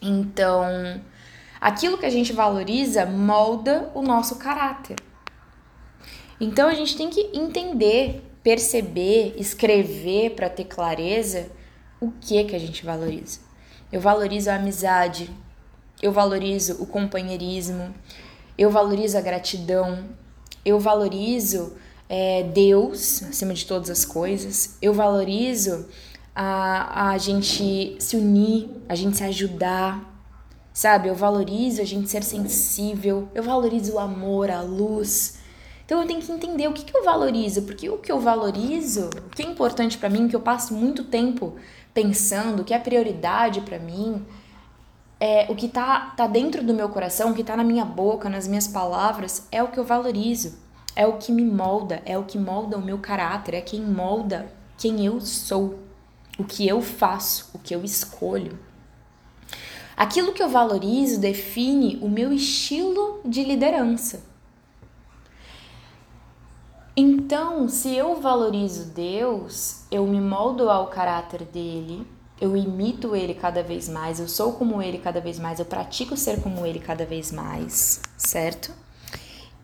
Então, 0.00 1.00
aquilo 1.60 1.98
que 1.98 2.06
a 2.06 2.10
gente 2.10 2.32
valoriza 2.32 3.06
molda 3.06 3.90
o 3.94 4.02
nosso 4.02 4.36
caráter. 4.36 4.96
Então, 6.40 6.68
a 6.68 6.74
gente 6.74 6.96
tem 6.96 7.08
que 7.08 7.30
entender 7.32 8.22
perceber, 8.42 9.34
escrever 9.38 10.30
para 10.30 10.50
ter 10.50 10.64
clareza 10.64 11.48
o 12.00 12.10
que 12.10 12.44
que 12.44 12.56
a 12.56 12.58
gente 12.58 12.84
valoriza. 12.84 13.40
Eu 13.90 14.00
valorizo 14.00 14.50
a 14.50 14.56
amizade, 14.56 15.30
eu 16.02 16.10
valorizo 16.10 16.82
o 16.82 16.86
companheirismo, 16.86 17.94
eu 18.58 18.70
valorizo 18.70 19.16
a 19.16 19.20
gratidão, 19.20 20.04
eu 20.64 20.80
valorizo 20.80 21.76
é, 22.14 22.42
Deus 22.42 23.22
acima 23.22 23.54
de 23.54 23.64
todas 23.64 23.88
as 23.88 24.04
coisas, 24.04 24.76
eu 24.82 24.92
valorizo 24.92 25.88
a, 26.36 27.12
a 27.12 27.16
gente 27.16 27.96
se 27.98 28.16
unir, 28.16 28.68
a 28.86 28.94
gente 28.94 29.16
se 29.16 29.24
ajudar, 29.24 30.22
sabe? 30.74 31.08
Eu 31.08 31.14
valorizo 31.14 31.80
a 31.80 31.86
gente 31.86 32.10
ser 32.10 32.22
sensível, 32.22 33.30
eu 33.34 33.42
valorizo 33.42 33.94
o 33.94 33.98
amor, 33.98 34.50
a 34.50 34.60
luz, 34.60 35.38
então 35.86 36.02
eu 36.02 36.06
tenho 36.06 36.20
que 36.20 36.30
entender 36.30 36.68
o 36.68 36.74
que, 36.74 36.84
que 36.84 36.94
eu 36.94 37.02
valorizo, 37.02 37.62
porque 37.62 37.88
o 37.88 37.96
que 37.96 38.12
eu 38.12 38.20
valorizo, 38.20 39.08
o 39.08 39.30
que 39.30 39.42
é 39.42 39.46
importante 39.46 39.96
para 39.96 40.10
mim, 40.10 40.28
que 40.28 40.36
eu 40.36 40.40
passo 40.40 40.74
muito 40.74 41.04
tempo 41.04 41.56
pensando, 41.94 42.60
o 42.60 42.64
que 42.64 42.74
é 42.74 42.78
prioridade 42.78 43.62
para 43.62 43.78
mim, 43.78 44.22
é, 45.18 45.46
o 45.50 45.54
que 45.54 45.66
tá, 45.66 46.12
tá 46.14 46.26
dentro 46.26 46.62
do 46.62 46.74
meu 46.74 46.90
coração, 46.90 47.30
o 47.30 47.34
que 47.34 47.42
tá 47.42 47.56
na 47.56 47.64
minha 47.64 47.86
boca, 47.86 48.28
nas 48.28 48.46
minhas 48.46 48.68
palavras, 48.68 49.48
é 49.50 49.62
o 49.62 49.68
que 49.68 49.80
eu 49.80 49.84
valorizo. 49.84 50.60
É 50.94 51.06
o 51.06 51.16
que 51.16 51.32
me 51.32 51.44
molda, 51.44 52.02
é 52.04 52.18
o 52.18 52.24
que 52.24 52.38
molda 52.38 52.76
o 52.76 52.82
meu 52.82 52.98
caráter, 52.98 53.54
é 53.54 53.60
quem 53.60 53.80
molda 53.80 54.50
quem 54.76 55.06
eu 55.06 55.20
sou, 55.20 55.78
o 56.38 56.44
que 56.44 56.66
eu 56.66 56.82
faço, 56.82 57.50
o 57.54 57.58
que 57.58 57.74
eu 57.74 57.84
escolho. 57.84 58.58
Aquilo 59.96 60.32
que 60.32 60.42
eu 60.42 60.48
valorizo 60.48 61.20
define 61.20 61.98
o 62.02 62.08
meu 62.08 62.32
estilo 62.32 63.20
de 63.24 63.44
liderança. 63.44 64.24
Então, 66.96 67.68
se 67.68 67.94
eu 67.94 68.20
valorizo 68.20 68.86
Deus, 68.86 69.84
eu 69.90 70.06
me 70.06 70.20
moldo 70.20 70.68
ao 70.68 70.88
caráter 70.88 71.44
dele, 71.44 72.06
eu 72.40 72.56
imito 72.56 73.14
ele 73.14 73.34
cada 73.34 73.62
vez 73.62 73.88
mais, 73.88 74.18
eu 74.18 74.28
sou 74.28 74.54
como 74.54 74.82
ele 74.82 74.98
cada 74.98 75.20
vez 75.20 75.38
mais, 75.38 75.58
eu 75.58 75.64
pratico 75.64 76.16
ser 76.16 76.42
como 76.42 76.66
ele 76.66 76.80
cada 76.80 77.06
vez 77.06 77.30
mais, 77.30 78.02
certo? 78.16 78.74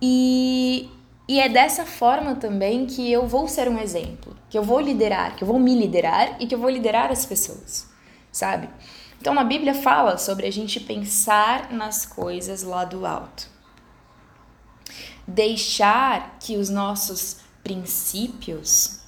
E, 0.01 0.89
e 1.29 1.39
é 1.39 1.49
dessa 1.49 1.85
forma 1.85 2.35
também 2.35 2.87
que 2.87 3.13
eu 3.13 3.27
vou 3.27 3.47
ser 3.47 3.69
um 3.69 3.79
exemplo, 3.79 4.35
que 4.49 4.57
eu 4.57 4.63
vou 4.63 4.81
liderar, 4.81 5.37
que 5.37 5.45
eu 5.45 5.49
vou 5.49 5.59
me 5.59 5.79
liderar 5.79 6.37
e 6.41 6.47
que 6.47 6.55
eu 6.55 6.59
vou 6.59 6.71
liderar 6.71 7.13
as 7.13 7.27
pessoas, 7.27 7.87
sabe? 8.33 8.69
Então, 9.21 9.35
na 9.35 9.45
Bíblia 9.45 9.75
fala 9.75 10.17
sobre 10.17 10.47
a 10.47 10.51
gente 10.51 10.81
pensar 10.81 11.71
nas 11.73 12.07
coisas 12.07 12.63
lá 12.63 12.85
do 12.85 13.05
alto 13.05 13.59
deixar 15.29 16.39
que 16.41 16.57
os 16.57 16.71
nossos 16.71 17.41
princípios, 17.63 19.01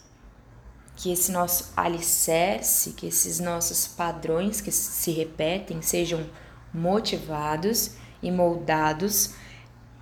que 0.94 1.10
esse 1.10 1.32
nosso 1.32 1.72
alicerce, 1.74 2.92
que 2.92 3.06
esses 3.06 3.40
nossos 3.40 3.86
padrões 3.86 4.60
que 4.60 4.70
se 4.70 5.10
repetem 5.12 5.80
sejam 5.80 6.26
motivados 6.74 7.92
e 8.22 8.30
moldados 8.30 9.30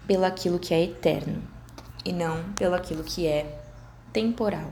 pelaquilo 0.08 0.58
que 0.58 0.74
é 0.74 0.82
eterno 0.82 1.57
e 2.08 2.12
não 2.12 2.42
pelaquilo 2.54 3.04
que 3.04 3.26
é 3.26 3.60
temporal, 4.14 4.70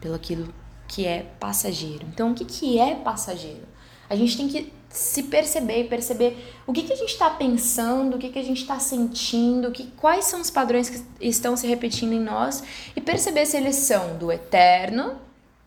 pelaquilo 0.00 0.52
que 0.88 1.06
é 1.06 1.22
passageiro. 1.38 2.04
Então, 2.12 2.32
o 2.32 2.34
que, 2.34 2.44
que 2.44 2.76
é 2.78 2.96
passageiro? 2.96 3.62
A 4.10 4.16
gente 4.16 4.36
tem 4.36 4.48
que 4.48 4.72
se 4.90 5.22
perceber 5.22 5.82
e 5.82 5.88
perceber 5.88 6.54
o 6.66 6.72
que, 6.72 6.82
que 6.82 6.92
a 6.92 6.96
gente 6.96 7.12
está 7.12 7.30
pensando, 7.30 8.16
o 8.16 8.18
que, 8.18 8.30
que 8.30 8.38
a 8.38 8.42
gente 8.42 8.62
está 8.62 8.80
sentindo, 8.80 9.70
que, 9.70 9.86
quais 9.92 10.24
são 10.24 10.40
os 10.40 10.50
padrões 10.50 10.90
que 10.90 11.02
estão 11.20 11.56
se 11.56 11.68
repetindo 11.68 12.12
em 12.12 12.20
nós 12.20 12.64
e 12.96 13.00
perceber 13.00 13.46
se 13.46 13.56
eles 13.56 13.76
são 13.76 14.18
do 14.18 14.32
eterno, 14.32 15.16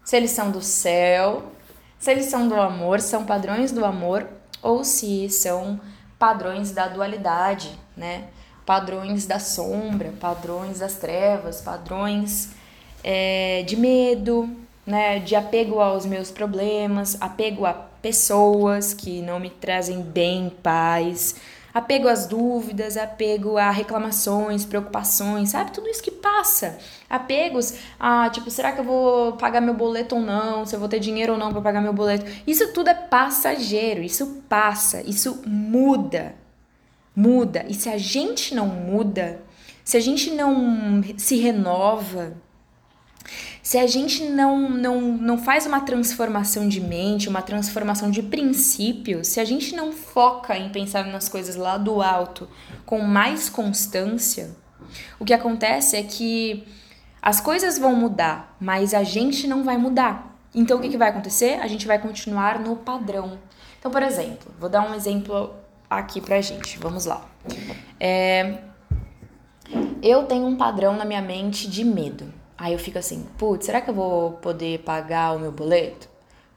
se 0.03 0.17
eles 0.17 0.31
são 0.31 0.51
do 0.51 0.61
céu, 0.61 1.51
se 1.97 2.11
eles 2.11 2.25
são 2.25 2.47
do 2.47 2.55
amor, 2.55 2.99
são 2.99 3.25
padrões 3.25 3.71
do 3.71 3.85
amor 3.85 4.27
ou 4.61 4.83
se 4.83 5.29
são 5.29 5.79
padrões 6.19 6.71
da 6.71 6.89
dualidade, 6.89 7.71
né? 7.95 8.27
Padrões 8.65 9.25
da 9.25 9.39
sombra, 9.39 10.13
padrões 10.19 10.79
das 10.79 10.95
trevas, 10.95 11.61
padrões 11.61 12.49
é, 13.03 13.63
de 13.63 13.77
medo, 13.77 14.49
né? 14.85 15.19
De 15.19 15.35
apego 15.35 15.79
aos 15.79 16.05
meus 16.05 16.31
problemas, 16.31 17.17
apego 17.21 17.65
a 17.65 17.73
pessoas 17.73 18.93
que 18.93 19.21
não 19.21 19.39
me 19.39 19.49
trazem 19.49 20.01
bem, 20.01 20.51
paz, 20.61 21.35
apego 21.73 22.07
às 22.07 22.25
dúvidas, 22.25 22.95
apego 22.95 23.57
a 23.57 23.69
reclamações, 23.69 24.63
preocupações, 24.63 25.49
sabe? 25.49 25.71
Tudo 25.71 25.89
isso 25.89 26.01
que 26.01 26.11
passa. 26.11 26.77
Apegos 27.09 27.73
a, 27.99 28.29
tipo, 28.29 28.49
será 28.49 28.71
que 28.71 28.79
eu 28.79 28.85
vou 28.85 29.33
pagar 29.33 29.59
meu 29.59 29.73
boleto 29.73 30.15
ou 30.15 30.21
não? 30.21 30.65
Se 30.65 30.75
eu 30.75 30.79
vou 30.79 30.87
ter 30.87 30.99
dinheiro 30.99 31.33
ou 31.33 31.39
não 31.39 31.51
para 31.51 31.61
pagar 31.61 31.81
meu 31.81 31.93
boleto? 31.93 32.25
Isso 32.47 32.71
tudo 32.71 32.89
é 32.89 32.93
passageiro, 32.93 34.01
isso 34.01 34.43
passa, 34.47 35.01
isso 35.01 35.43
muda. 35.45 36.35
Muda. 37.15 37.65
E 37.67 37.73
se 37.73 37.89
a 37.89 37.97
gente 37.97 38.53
não 38.53 38.67
muda, 38.67 39.41
se 39.83 39.95
a 39.97 39.99
gente 39.99 40.31
não 40.31 41.01
se 41.17 41.37
renova, 41.37 42.35
se 43.61 43.77
a 43.77 43.87
gente 43.87 44.23
não, 44.25 44.69
não, 44.69 45.01
não 45.01 45.37
faz 45.37 45.65
uma 45.65 45.81
transformação 45.81 46.67
de 46.67 46.79
mente, 46.79 47.27
uma 47.27 47.41
transformação 47.41 48.11
de 48.11 48.21
princípio, 48.21 49.25
se 49.25 49.39
a 49.39 49.45
gente 49.45 49.75
não 49.75 49.91
foca 49.91 50.55
em 50.57 50.69
pensar 50.69 51.05
nas 51.07 51.27
coisas 51.27 51.55
lá 51.55 51.77
do 51.77 52.01
alto 52.01 52.47
com 52.85 52.99
mais 52.99 53.49
constância, 53.49 54.55
o 55.19 55.25
que 55.25 55.33
acontece 55.33 55.95
é 55.95 56.03
que 56.03 56.63
as 57.21 57.41
coisas 57.41 57.79
vão 57.79 57.95
mudar, 57.95 58.55
mas 58.59 58.93
a 58.93 59.03
gente 59.03 59.47
não 59.47 59.63
vai 59.63 59.77
mudar. 59.77 60.37
Então 60.53 60.77
o 60.77 60.81
que, 60.81 60.89
que 60.89 60.97
vai 60.97 61.09
acontecer? 61.09 61.59
A 61.59 61.67
gente 61.67 61.87
vai 61.87 61.97
continuar 61.97 62.59
no 62.59 62.75
padrão. 62.75 63.39
Então, 63.79 63.91
por 63.91 64.03
exemplo, 64.03 64.53
vou 64.59 64.69
dar 64.69 64.87
um 64.87 64.93
exemplo 64.93 65.53
aqui 65.89 66.21
pra 66.21 66.41
gente. 66.41 66.77
Vamos 66.79 67.05
lá. 67.05 67.25
É, 67.99 68.59
eu 70.01 70.23
tenho 70.23 70.45
um 70.45 70.55
padrão 70.55 70.95
na 70.95 71.05
minha 71.05 71.21
mente 71.21 71.69
de 71.69 71.83
medo. 71.83 72.31
Aí 72.57 72.73
eu 72.73 72.79
fico 72.79 72.97
assim, 72.97 73.25
putz, 73.37 73.65
será 73.65 73.81
que 73.81 73.89
eu 73.89 73.93
vou 73.93 74.33
poder 74.33 74.79
pagar 74.79 75.35
o 75.35 75.39
meu 75.39 75.51
boleto? 75.51 76.07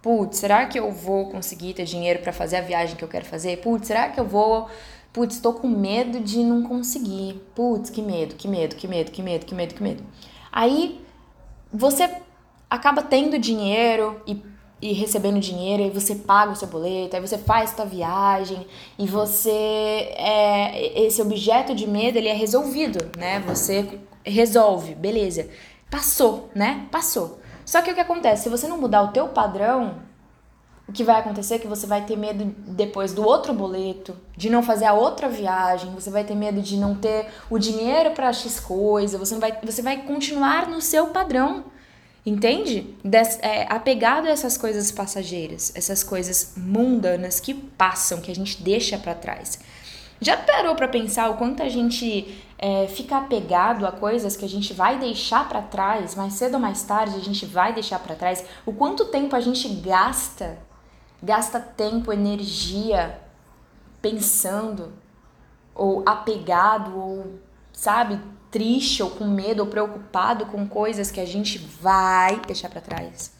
Putz, 0.00 0.38
será 0.38 0.66
que 0.66 0.78
eu 0.78 0.92
vou 0.92 1.28
conseguir 1.28 1.74
ter 1.74 1.84
dinheiro 1.84 2.20
para 2.20 2.32
fazer 2.32 2.56
a 2.56 2.60
viagem 2.60 2.96
que 2.96 3.02
eu 3.02 3.08
quero 3.08 3.24
fazer? 3.24 3.58
Putz, 3.58 3.88
será 3.88 4.08
que 4.08 4.20
eu 4.20 4.24
vou. 4.24 4.68
Putz, 5.12 5.40
tô 5.40 5.52
com 5.54 5.66
medo 5.66 6.20
de 6.20 6.38
não 6.38 6.62
conseguir. 6.62 7.42
Putz, 7.54 7.90
que 7.90 8.00
medo, 8.00 8.36
que 8.36 8.46
medo, 8.46 8.76
que 8.76 8.86
medo, 8.86 9.10
que 9.10 9.22
medo, 9.22 9.44
que 9.44 9.54
medo, 9.54 9.74
que 9.74 9.82
medo. 9.82 10.04
Aí 10.52 11.00
você 11.72 12.08
acaba 12.70 13.02
tendo 13.02 13.38
dinheiro 13.38 14.20
e, 14.26 14.40
e 14.80 14.92
recebendo 14.92 15.40
dinheiro, 15.40 15.82
aí 15.82 15.90
você 15.90 16.14
paga 16.14 16.52
o 16.52 16.56
seu 16.56 16.68
boleto, 16.68 17.16
aí 17.16 17.20
você 17.20 17.36
faz 17.36 17.70
sua 17.70 17.84
viagem 17.84 18.66
e 18.98 19.06
você. 19.06 19.50
É, 19.50 21.02
esse 21.02 21.20
objeto 21.20 21.74
de 21.74 21.86
medo 21.86 22.16
ele 22.16 22.28
é 22.28 22.34
resolvido, 22.34 23.10
né? 23.16 23.40
Você 23.40 23.98
resolve, 24.24 24.94
beleza. 24.94 25.48
Passou, 25.90 26.50
né? 26.54 26.86
Passou. 26.90 27.40
Só 27.64 27.82
que 27.82 27.90
o 27.90 27.94
que 27.94 28.00
acontece? 28.00 28.44
Se 28.44 28.48
você 28.48 28.68
não 28.68 28.78
mudar 28.78 29.02
o 29.02 29.08
teu 29.08 29.28
padrão, 29.28 29.96
o 30.88 30.92
que 30.92 31.04
vai 31.04 31.20
acontecer 31.20 31.56
é 31.56 31.58
que 31.58 31.66
você 31.66 31.86
vai 31.86 32.06
ter 32.06 32.16
medo 32.16 32.54
depois 32.68 33.12
do 33.12 33.22
outro 33.22 33.52
boleto, 33.52 34.16
de 34.34 34.48
não 34.48 34.62
fazer 34.62 34.86
a 34.86 34.94
outra 34.94 35.28
viagem, 35.28 35.90
você 35.92 36.08
vai 36.08 36.24
ter 36.24 36.34
medo 36.34 36.62
de 36.62 36.78
não 36.78 36.94
ter 36.94 37.28
o 37.50 37.58
dinheiro 37.58 38.12
para 38.12 38.32
X 38.32 38.58
coisa, 38.58 39.18
você 39.18 39.36
vai, 39.36 39.58
você 39.62 39.82
vai 39.82 39.98
continuar 39.98 40.66
no 40.66 40.80
seu 40.80 41.08
padrão. 41.08 41.64
Entende? 42.28 42.94
Des, 43.02 43.38
é, 43.40 43.66
apegado 43.72 44.26
a 44.26 44.30
essas 44.30 44.58
coisas 44.58 44.92
passageiras, 44.92 45.72
essas 45.74 46.04
coisas 46.04 46.52
mundanas 46.58 47.40
que 47.40 47.54
passam, 47.54 48.20
que 48.20 48.30
a 48.30 48.34
gente 48.34 48.62
deixa 48.62 48.98
para 48.98 49.14
trás. 49.14 49.58
Já 50.20 50.36
parou 50.36 50.74
para 50.74 50.88
pensar 50.88 51.30
o 51.30 51.38
quanto 51.38 51.62
a 51.62 51.70
gente 51.70 52.38
é, 52.58 52.86
fica 52.86 53.16
apegado 53.16 53.86
a 53.86 53.92
coisas 53.92 54.36
que 54.36 54.44
a 54.44 54.48
gente 54.48 54.74
vai 54.74 54.98
deixar 54.98 55.48
para 55.48 55.62
trás, 55.62 56.14
mais 56.14 56.34
cedo 56.34 56.54
ou 56.54 56.60
mais 56.60 56.82
tarde 56.82 57.16
a 57.16 57.20
gente 57.20 57.46
vai 57.46 57.72
deixar 57.72 57.98
para 57.98 58.14
trás? 58.14 58.44
O 58.66 58.74
quanto 58.74 59.06
tempo 59.06 59.34
a 59.34 59.40
gente 59.40 59.66
gasta, 59.66 60.58
gasta 61.22 61.58
tempo, 61.58 62.12
energia 62.12 63.18
pensando 64.02 64.92
ou 65.74 66.02
apegado 66.06 66.94
ou 66.94 67.38
sabe 67.72 68.20
triste 68.50 69.02
ou 69.02 69.10
com 69.10 69.26
medo 69.26 69.60
ou 69.60 69.66
preocupado 69.66 70.46
com 70.46 70.66
coisas 70.66 71.10
que 71.10 71.20
a 71.20 71.26
gente 71.26 71.58
vai 71.58 72.40
deixar 72.46 72.68
para 72.68 72.80
trás. 72.80 73.32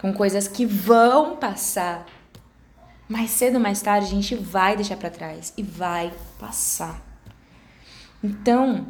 Com 0.00 0.12
coisas 0.12 0.46
que 0.46 0.66
vão 0.66 1.36
passar. 1.36 2.06
Mais 3.08 3.30
cedo 3.30 3.54
ou 3.54 3.60
mais 3.60 3.80
tarde 3.80 4.06
a 4.06 4.10
gente 4.10 4.34
vai 4.34 4.76
deixar 4.76 4.96
para 4.96 5.10
trás 5.10 5.52
e 5.56 5.62
vai 5.62 6.12
passar. 6.38 7.00
Então, 8.22 8.86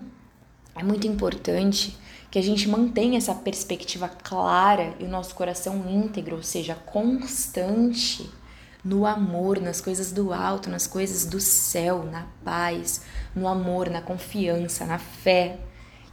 é 0.74 0.82
muito 0.82 1.06
importante 1.06 1.96
que 2.30 2.38
a 2.38 2.42
gente 2.42 2.68
mantenha 2.68 3.18
essa 3.18 3.34
perspectiva 3.34 4.08
clara 4.08 4.94
e 4.98 5.04
o 5.04 5.08
nosso 5.08 5.34
coração 5.34 5.88
íntegro, 5.88 6.36
ou 6.36 6.42
seja, 6.42 6.74
constante 6.74 8.28
no 8.86 9.04
amor, 9.04 9.60
nas 9.60 9.80
coisas 9.80 10.12
do 10.12 10.32
alto, 10.32 10.70
nas 10.70 10.86
coisas 10.86 11.26
do 11.26 11.40
céu, 11.40 12.04
na 12.04 12.28
paz, 12.44 13.02
no 13.34 13.48
amor, 13.48 13.90
na 13.90 14.00
confiança, 14.00 14.86
na 14.86 14.96
fé. 14.96 15.58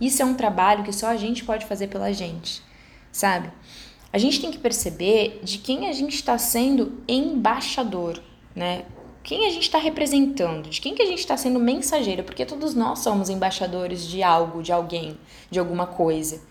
Isso 0.01 0.23
é 0.23 0.25
um 0.25 0.33
trabalho 0.33 0.83
que 0.83 0.91
só 0.91 1.07
a 1.07 1.15
gente 1.15 1.45
pode 1.45 1.67
fazer 1.67 1.87
pela 1.87 2.11
gente, 2.11 2.63
sabe? 3.11 3.51
A 4.11 4.17
gente 4.17 4.41
tem 4.41 4.49
que 4.49 4.57
perceber 4.57 5.39
de 5.43 5.59
quem 5.59 5.87
a 5.87 5.93
gente 5.93 6.15
está 6.15 6.35
sendo 6.39 6.99
embaixador, 7.07 8.19
né? 8.55 8.85
Quem 9.21 9.45
a 9.45 9.51
gente 9.51 9.63
está 9.63 9.77
representando, 9.77 10.67
de 10.67 10.81
quem 10.81 10.95
que 10.95 11.01
a 11.03 11.05
gente 11.05 11.19
está 11.19 11.37
sendo 11.37 11.59
mensageiro, 11.59 12.23
porque 12.23 12.43
todos 12.43 12.73
nós 12.73 12.99
somos 12.99 13.29
embaixadores 13.29 14.07
de 14.07 14.23
algo, 14.23 14.63
de 14.63 14.71
alguém, 14.71 15.15
de 15.49 15.59
alguma 15.59 15.85
coisa. 15.85 16.41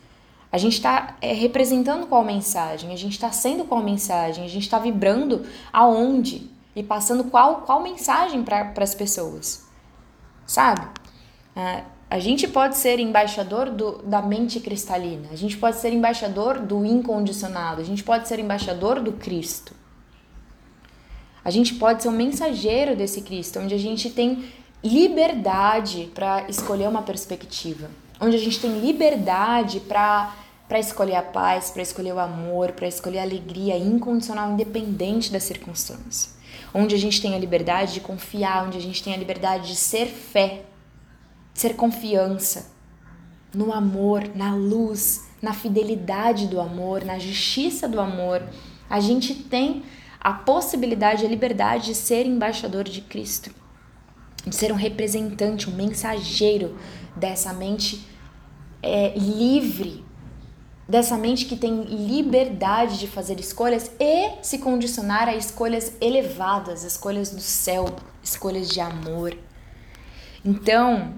A 0.52 0.58
gente 0.58 0.74
está 0.74 1.16
é, 1.22 1.32
representando 1.32 2.06
qual 2.06 2.22
mensagem, 2.22 2.92
a 2.92 2.96
gente 2.96 3.12
está 3.12 3.32
sendo 3.32 3.64
qual 3.64 3.82
mensagem, 3.82 4.44
a 4.44 4.48
gente 4.48 4.64
está 4.64 4.78
vibrando 4.78 5.46
aonde 5.72 6.50
e 6.76 6.82
passando 6.82 7.24
qual, 7.24 7.62
qual 7.62 7.82
mensagem 7.82 8.42
para 8.42 8.70
as 8.76 8.94
pessoas, 8.94 9.66
sabe? 10.46 10.86
É, 11.56 11.84
a 12.10 12.18
gente 12.18 12.46
pode 12.46 12.76
ser 12.76 13.00
embaixador 13.00 13.70
do, 13.70 14.02
da 14.02 14.20
mente 14.20 14.60
cristalina, 14.60 15.28
a 15.32 15.36
gente 15.36 15.56
pode 15.56 15.78
ser 15.78 15.90
embaixador 15.94 16.58
do 16.58 16.84
incondicionado, 16.84 17.80
a 17.80 17.84
gente 17.84 18.04
pode 18.04 18.28
ser 18.28 18.38
embaixador 18.38 19.00
do 19.00 19.12
Cristo. 19.12 19.74
A 21.42 21.50
gente 21.50 21.74
pode 21.74 22.02
ser 22.02 22.10
um 22.10 22.12
mensageiro 22.12 22.94
desse 22.94 23.22
Cristo, 23.22 23.58
onde 23.58 23.74
a 23.74 23.78
gente 23.78 24.10
tem 24.10 24.44
liberdade 24.84 26.10
para 26.14 26.44
escolher 26.48 26.88
uma 26.88 27.02
perspectiva, 27.02 27.90
onde 28.20 28.36
a 28.36 28.38
gente 28.38 28.60
tem 28.60 28.78
liberdade 28.78 29.80
para 29.80 30.34
para 30.72 30.80
escolher 30.80 31.16
a 31.16 31.22
paz, 31.22 31.70
para 31.70 31.82
escolher 31.82 32.14
o 32.14 32.18
amor, 32.18 32.72
para 32.72 32.88
escolher 32.88 33.18
a 33.18 33.22
alegria 33.24 33.76
incondicional, 33.76 34.52
independente 34.52 35.30
das 35.30 35.42
circunstâncias. 35.42 36.34
Onde 36.72 36.94
a 36.94 36.98
gente 36.98 37.20
tem 37.20 37.34
a 37.34 37.38
liberdade 37.38 37.92
de 37.92 38.00
confiar, 38.00 38.64
onde 38.66 38.78
a 38.78 38.80
gente 38.80 39.04
tem 39.04 39.12
a 39.12 39.18
liberdade 39.18 39.68
de 39.68 39.76
ser 39.76 40.06
fé, 40.06 40.62
ser 41.52 41.76
confiança 41.76 42.72
no 43.54 43.70
amor, 43.70 44.34
na 44.34 44.54
luz, 44.54 45.28
na 45.42 45.52
fidelidade 45.52 46.46
do 46.46 46.58
amor, 46.58 47.04
na 47.04 47.18
justiça 47.18 47.86
do 47.86 48.00
amor. 48.00 48.42
A 48.88 48.98
gente 48.98 49.34
tem 49.34 49.82
a 50.18 50.32
possibilidade, 50.32 51.26
a 51.26 51.28
liberdade 51.28 51.84
de 51.84 51.94
ser 51.94 52.24
embaixador 52.24 52.84
de 52.84 53.02
Cristo, 53.02 53.50
de 54.46 54.56
ser 54.56 54.72
um 54.72 54.76
representante, 54.76 55.68
um 55.68 55.74
mensageiro 55.74 56.78
dessa 57.14 57.52
mente 57.52 58.08
é, 58.82 59.12
livre 59.18 60.10
dessa 60.92 61.16
mente 61.16 61.46
que 61.46 61.56
tem 61.56 61.84
liberdade 61.84 62.98
de 62.98 63.06
fazer 63.06 63.40
escolhas 63.40 63.90
e 63.98 64.32
se 64.42 64.58
condicionar 64.58 65.26
a 65.26 65.34
escolhas 65.34 65.96
elevadas, 66.02 66.84
escolhas 66.84 67.30
do 67.30 67.40
céu, 67.40 67.86
escolhas 68.22 68.68
de 68.68 68.78
amor. 68.78 69.34
Então, 70.44 71.14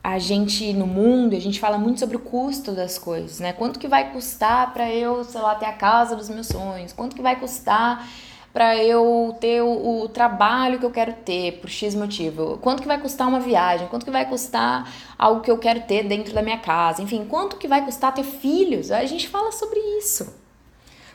a 0.00 0.20
gente 0.20 0.72
no 0.72 0.86
mundo, 0.86 1.34
a 1.34 1.40
gente 1.40 1.58
fala 1.58 1.76
muito 1.76 1.98
sobre 1.98 2.18
o 2.18 2.20
custo 2.20 2.70
das 2.70 2.98
coisas, 2.98 3.40
né? 3.40 3.52
Quanto 3.52 3.80
que 3.80 3.88
vai 3.88 4.12
custar 4.12 4.72
para 4.72 4.88
eu, 4.88 5.24
sei 5.24 5.40
lá, 5.40 5.56
ter 5.56 5.66
a 5.66 5.72
casa 5.72 6.14
dos 6.14 6.28
meus 6.28 6.46
sonhos? 6.46 6.92
Quanto 6.92 7.16
que 7.16 7.22
vai 7.22 7.34
custar 7.34 8.08
para 8.52 8.76
eu 8.82 9.36
ter 9.40 9.62
o, 9.62 10.02
o, 10.02 10.08
trabalho 10.08 10.78
que 10.78 10.86
eu 10.86 10.90
quero 10.90 11.12
ter 11.12 11.60
por 11.60 11.68
X 11.68 11.94
motivo? 11.94 12.58
Quanto 12.58 12.82
que 12.82 12.88
vai 12.88 13.00
custar 13.00 13.28
uma 13.28 13.40
viagem? 13.40 13.88
Quanto 13.88 14.04
que 14.04 14.10
vai 14.10 14.26
custar 14.28 14.90
algo 15.18 15.42
que 15.42 15.50
eu 15.50 15.58
quero 15.58 15.82
ter 15.82 16.04
dentro 16.04 16.32
da 16.32 16.42
minha 16.42 16.58
casa? 16.58 17.02
Enfim, 17.02 17.24
quanto 17.24 17.56
que 17.56 17.68
vai 17.68 17.84
custar 17.84 18.14
ter 18.14 18.24
filhos? 18.24 18.90
A 18.90 19.04
gente 19.04 19.28
fala 19.28 19.52
sobre 19.52 19.78
isso. 19.98 20.34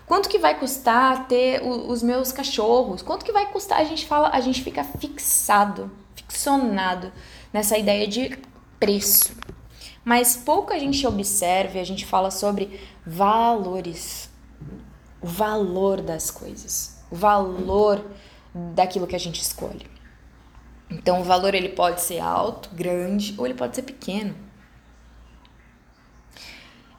Quanto 0.06 0.30
que 0.30 0.38
vai 0.38 0.58
custar 0.60 1.28
ter 1.28 1.62
o, 1.64 1.90
os 1.90 2.04
meus 2.04 2.32
cachorros? 2.32 3.02
Quanto 3.02 3.26
que 3.26 3.32
vai 3.32 3.52
custar? 3.52 3.80
A 3.80 3.86
gente 3.86 4.06
fala, 4.06 4.30
a 4.32 4.40
gente 4.40 4.62
fica 4.62 4.84
fixado, 4.84 5.90
ficcionado 6.16 7.12
nessa 7.52 7.78
ideia 7.78 8.08
de 8.08 8.38
preço. 8.80 9.36
Mas 10.06 10.36
pouco 10.36 10.72
a 10.72 10.78
gente 10.78 11.06
observa 11.08 11.78
e 11.78 11.82
a 11.82 11.86
gente 11.86 12.06
fala 12.06 12.30
sobre 12.30 12.80
valores. 13.06 14.30
O 15.22 15.28
valor 15.28 16.02
das 16.02 16.30
coisas 16.30 16.93
o 17.14 17.16
valor 17.16 18.04
daquilo 18.74 19.06
que 19.06 19.16
a 19.16 19.20
gente 19.20 19.40
escolhe. 19.40 19.86
Então, 20.90 21.22
o 21.22 21.24
valor 21.24 21.54
ele 21.54 21.70
pode 21.70 22.02
ser 22.02 22.20
alto, 22.20 22.72
grande 22.74 23.36
ou 23.38 23.46
ele 23.46 23.54
pode 23.54 23.76
ser 23.76 23.84
pequeno. 23.84 24.36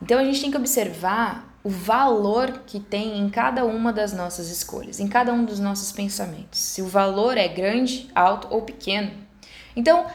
Então, 0.01 0.21
a 0.21 0.25
gente 0.25 0.41
tem 0.41 0.53
que 0.53 0.57
observar 0.57 1.53
o 1.65 1.69
valor 1.69 2.63
que 2.65 2.79
tem 2.79 3.19
em 3.19 3.29
cada 3.29 3.65
uma 3.65 3.93
das 3.93 4.13
nossas 4.13 4.51
escolhas, 4.51 5.01
em 5.01 5.09
cada 5.09 5.33
um 5.33 5.45
dos 5.45 5.59
nossos 5.59 5.91
pensamentos. 5.91 6.61
Se 6.61 6.81
o 6.81 6.87
valor 6.87 7.37
é 7.37 7.49
grande, 7.49 8.09
alto 8.15 8.47
ou 8.53 8.63
pequeno. 8.63 9.11
Então, 9.75 10.07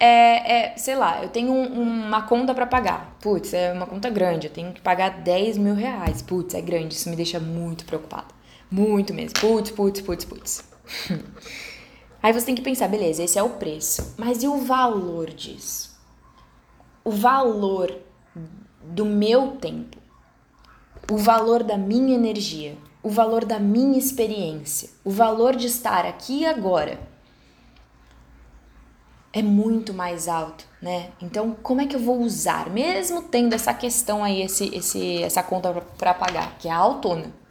é, 0.00 0.70
é 0.70 0.76
sei 0.78 0.94
lá, 0.94 1.22
eu 1.22 1.28
tenho 1.28 1.52
um, 1.52 2.06
uma 2.06 2.22
conta 2.22 2.54
para 2.54 2.66
pagar. 2.66 3.14
Putz, 3.20 3.52
é 3.52 3.74
uma 3.74 3.86
conta 3.86 4.08
grande, 4.08 4.46
eu 4.46 4.52
tenho 4.52 4.72
que 4.72 4.80
pagar 4.80 5.20
10 5.20 5.58
mil 5.58 5.74
reais. 5.74 6.22
Putz, 6.22 6.54
é 6.54 6.62
grande, 6.62 6.94
isso 6.94 7.10
me 7.10 7.16
deixa 7.16 7.38
muito 7.38 7.84
preocupada. 7.84 8.43
Muito 8.70 9.14
mesmo. 9.14 9.34
Putz, 9.40 9.70
putz, 9.70 10.00
putz, 10.00 10.24
putz. 10.24 10.64
Aí 12.22 12.32
você 12.32 12.46
tem 12.46 12.54
que 12.54 12.62
pensar, 12.62 12.88
beleza, 12.88 13.22
esse 13.22 13.38
é 13.38 13.42
o 13.42 13.50
preço. 13.50 14.14
Mas 14.16 14.42
e 14.42 14.48
o 14.48 14.58
valor 14.58 15.30
disso? 15.30 15.94
O 17.04 17.10
valor 17.10 17.94
do 18.82 19.04
meu 19.04 19.58
tempo. 19.58 19.98
O 21.12 21.18
valor 21.18 21.62
da 21.62 21.76
minha 21.76 22.14
energia. 22.14 22.78
O 23.02 23.10
valor 23.10 23.44
da 23.44 23.58
minha 23.58 23.98
experiência. 23.98 24.88
O 25.04 25.10
valor 25.10 25.54
de 25.54 25.66
estar 25.66 26.06
aqui 26.06 26.46
agora. 26.46 26.98
É 29.30 29.42
muito 29.42 29.92
mais 29.92 30.26
alto, 30.26 30.64
né? 30.80 31.10
Então, 31.20 31.54
como 31.62 31.82
é 31.82 31.86
que 31.86 31.96
eu 31.96 32.00
vou 32.00 32.20
usar, 32.20 32.70
mesmo 32.70 33.20
tendo 33.20 33.52
essa 33.52 33.74
questão 33.74 34.22
aí, 34.24 34.40
esse, 34.42 34.74
esse, 34.74 35.22
essa 35.22 35.42
conta 35.42 35.72
para 35.98 36.14
pagar, 36.14 36.56
que 36.56 36.68
é 36.68 36.70
a 36.70 36.76
autona? 36.76 37.43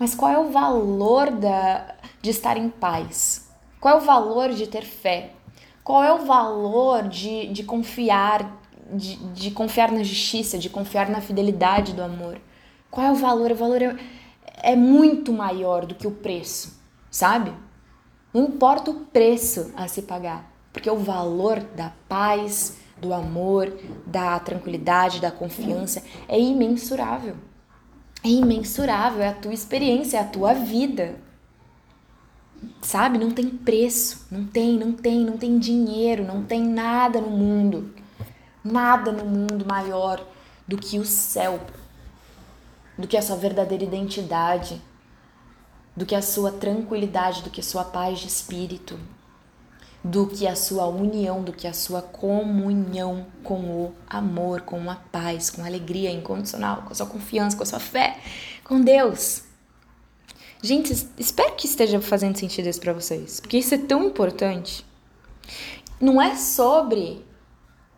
Mas 0.00 0.14
qual 0.14 0.32
é 0.32 0.38
o 0.38 0.50
valor 0.50 1.30
da, 1.30 1.94
de 2.22 2.30
estar 2.30 2.56
em 2.56 2.70
paz? 2.70 3.50
Qual 3.78 3.98
é 3.98 3.98
o 3.98 4.00
valor 4.00 4.48
de 4.48 4.66
ter 4.66 4.82
fé? 4.82 5.32
Qual 5.84 6.02
é 6.02 6.10
o 6.10 6.24
valor 6.24 7.06
de, 7.06 7.48
de 7.48 7.62
confiar, 7.62 8.50
de, 8.90 9.16
de 9.34 9.50
confiar 9.50 9.92
na 9.92 10.02
justiça, 10.02 10.56
de 10.56 10.70
confiar 10.70 11.10
na 11.10 11.20
fidelidade 11.20 11.92
do 11.92 12.02
amor? 12.02 12.40
Qual 12.90 13.06
é 13.06 13.12
o 13.12 13.14
valor? 13.14 13.52
O 13.52 13.54
valor 13.54 13.82
é, 13.82 13.94
é 14.62 14.74
muito 14.74 15.34
maior 15.34 15.84
do 15.84 15.94
que 15.94 16.06
o 16.06 16.12
preço, 16.12 16.80
sabe? 17.10 17.52
Não 18.32 18.44
importa 18.44 18.90
o 18.90 19.00
preço 19.00 19.70
a 19.76 19.86
se 19.86 20.00
pagar, 20.00 20.50
porque 20.72 20.88
o 20.88 20.96
valor 20.96 21.60
da 21.60 21.92
paz, 22.08 22.78
do 22.98 23.12
amor, 23.12 23.70
da 24.06 24.38
tranquilidade, 24.38 25.20
da 25.20 25.30
confiança 25.30 26.02
é 26.26 26.40
imensurável 26.40 27.36
é 28.22 28.28
imensurável, 28.28 29.22
é 29.22 29.28
a 29.28 29.34
tua 29.34 29.54
experiência, 29.54 30.18
é 30.18 30.20
a 30.20 30.24
tua 30.24 30.52
vida. 30.52 31.16
Sabe? 32.82 33.18
Não 33.18 33.30
tem 33.30 33.48
preço, 33.48 34.26
não 34.30 34.44
tem, 34.44 34.78
não 34.78 34.92
tem, 34.92 35.24
não 35.24 35.36
tem 35.36 35.58
dinheiro, 35.58 36.24
não 36.24 36.44
tem 36.44 36.62
nada 36.62 37.20
no 37.20 37.30
mundo, 37.30 37.94
nada 38.62 39.10
no 39.10 39.24
mundo 39.24 39.64
maior 39.66 40.24
do 40.68 40.76
que 40.76 40.98
o 40.98 41.04
céu, 41.04 41.58
do 42.98 43.08
que 43.08 43.16
a 43.16 43.22
sua 43.22 43.36
verdadeira 43.36 43.84
identidade, 43.84 44.80
do 45.96 46.04
que 46.04 46.14
a 46.14 46.22
sua 46.22 46.52
tranquilidade, 46.52 47.42
do 47.42 47.50
que 47.50 47.60
a 47.60 47.64
sua 47.64 47.84
paz 47.84 48.18
de 48.18 48.28
espírito, 48.28 48.98
do 50.02 50.26
que 50.26 50.46
a 50.46 50.56
sua 50.56 50.86
união, 50.86 51.42
do 51.42 51.52
que 51.52 51.66
a 51.66 51.72
sua 51.72 52.00
comunhão 52.00 53.26
com 53.44 53.60
o 53.60 53.94
amor, 54.08 54.62
com 54.62 54.90
a 54.90 54.96
paz, 54.96 55.50
com 55.50 55.62
a 55.62 55.66
alegria 55.66 56.10
incondicional, 56.10 56.82
com 56.82 56.92
a 56.92 56.94
sua 56.94 57.06
confiança, 57.06 57.56
com 57.56 57.62
a 57.62 57.66
sua 57.66 57.78
fé, 57.78 58.18
com 58.64 58.80
Deus. 58.80 59.42
Gente, 60.62 60.92
espero 61.18 61.54
que 61.54 61.66
esteja 61.66 62.00
fazendo 62.00 62.36
sentido 62.36 62.68
isso 62.68 62.80
para 62.80 62.92
vocês, 62.92 63.40
porque 63.40 63.58
isso 63.58 63.74
é 63.74 63.78
tão 63.78 64.04
importante. 64.04 64.84
Não 66.00 66.20
é 66.20 66.34
sobre 66.34 67.24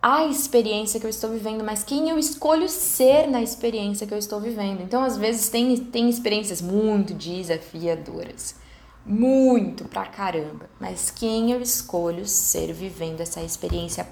a 0.01 0.25
experiência 0.25 0.99
que 0.99 1.05
eu 1.05 1.09
estou 1.09 1.29
vivendo, 1.29 1.63
mas 1.63 1.83
quem 1.83 2.09
eu 2.09 2.19
escolho 2.19 2.67
ser 2.67 3.27
na 3.27 3.41
experiência 3.41 4.05
que 4.05 4.13
eu 4.13 4.17
estou 4.17 4.41
vivendo. 4.41 4.81
Então, 4.81 5.01
às 5.01 5.17
vezes, 5.17 5.47
tem, 5.47 5.77
tem 5.77 6.09
experiências 6.09 6.61
muito 6.61 7.13
desafiadoras 7.13 8.61
muito 9.05 9.85
pra 9.85 10.05
caramba. 10.05 10.69
Mas 10.79 11.11
quem 11.11 11.51
eu 11.51 11.61
escolho 11.61 12.25
ser 12.25 12.73
vivendo 12.73 13.21
essa 13.21 13.41
experiência 13.41 14.07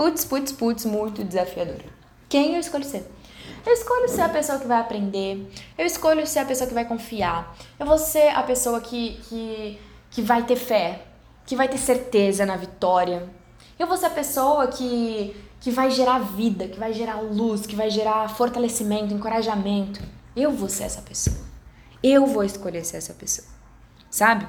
putz, 0.00 0.24
putz, 0.24 0.50
putz, 0.50 0.86
muito 0.86 1.22
desafiadora. 1.22 1.84
Quem 2.26 2.54
eu 2.54 2.60
escolho 2.60 2.84
ser? 2.84 3.06
Eu 3.66 3.74
escolho 3.74 4.08
ser 4.08 4.22
a 4.22 4.28
pessoa 4.30 4.58
que 4.58 4.66
vai 4.66 4.80
aprender, 4.80 5.46
eu 5.76 5.84
escolho 5.84 6.26
ser 6.26 6.38
a 6.38 6.44
pessoa 6.46 6.66
que 6.66 6.72
vai 6.72 6.86
confiar, 6.86 7.54
eu 7.78 7.84
vou 7.84 7.98
ser 7.98 8.28
a 8.28 8.42
pessoa 8.42 8.80
que, 8.80 9.20
que, 9.28 9.78
que 10.10 10.22
vai 10.22 10.44
ter 10.44 10.56
fé, 10.56 11.02
que 11.44 11.54
vai 11.54 11.68
ter 11.68 11.76
certeza 11.76 12.46
na 12.46 12.56
vitória. 12.56 13.28
Eu 13.78 13.86
vou 13.86 13.98
ser 13.98 14.06
a 14.06 14.10
pessoa 14.10 14.68
que, 14.68 15.36
que 15.60 15.70
vai 15.70 15.90
gerar 15.90 16.20
vida, 16.20 16.66
que 16.66 16.78
vai 16.78 16.94
gerar 16.94 17.20
luz, 17.20 17.66
que 17.66 17.76
vai 17.76 17.90
gerar 17.90 18.34
fortalecimento, 18.34 19.12
encorajamento. 19.12 20.00
Eu 20.34 20.52
vou 20.52 20.70
ser 20.70 20.84
essa 20.84 21.02
pessoa. 21.02 21.36
Eu 22.02 22.24
vou 22.24 22.42
escolher 22.42 22.86
ser 22.86 22.96
essa 22.96 23.12
pessoa. 23.12 23.49
Sabe? 24.10 24.46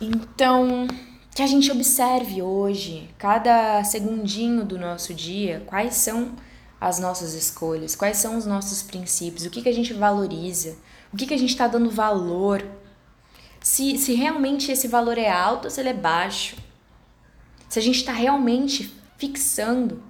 Então, 0.00 0.86
que 1.34 1.42
a 1.42 1.46
gente 1.46 1.70
observe 1.70 2.42
hoje, 2.42 3.08
cada 3.16 3.84
segundinho 3.84 4.64
do 4.64 4.76
nosso 4.76 5.14
dia, 5.14 5.62
quais 5.66 5.94
são 5.94 6.32
as 6.80 6.98
nossas 6.98 7.34
escolhas, 7.34 7.94
quais 7.94 8.16
são 8.16 8.36
os 8.36 8.44
nossos 8.44 8.82
princípios, 8.82 9.44
o 9.44 9.50
que, 9.50 9.62
que 9.62 9.68
a 9.68 9.74
gente 9.74 9.92
valoriza, 9.92 10.76
o 11.12 11.16
que, 11.16 11.26
que 11.26 11.34
a 11.34 11.38
gente 11.38 11.50
está 11.50 11.66
dando 11.66 11.90
valor, 11.90 12.64
se, 13.60 13.98
se 13.98 14.14
realmente 14.14 14.70
esse 14.70 14.88
valor 14.88 15.18
é 15.18 15.30
alto 15.30 15.66
ou 15.66 15.70
se 15.70 15.80
ele 15.80 15.90
é 15.90 15.94
baixo, 15.94 16.56
se 17.68 17.78
a 17.78 17.82
gente 17.82 17.96
está 17.96 18.12
realmente 18.12 18.92
fixando, 19.16 20.02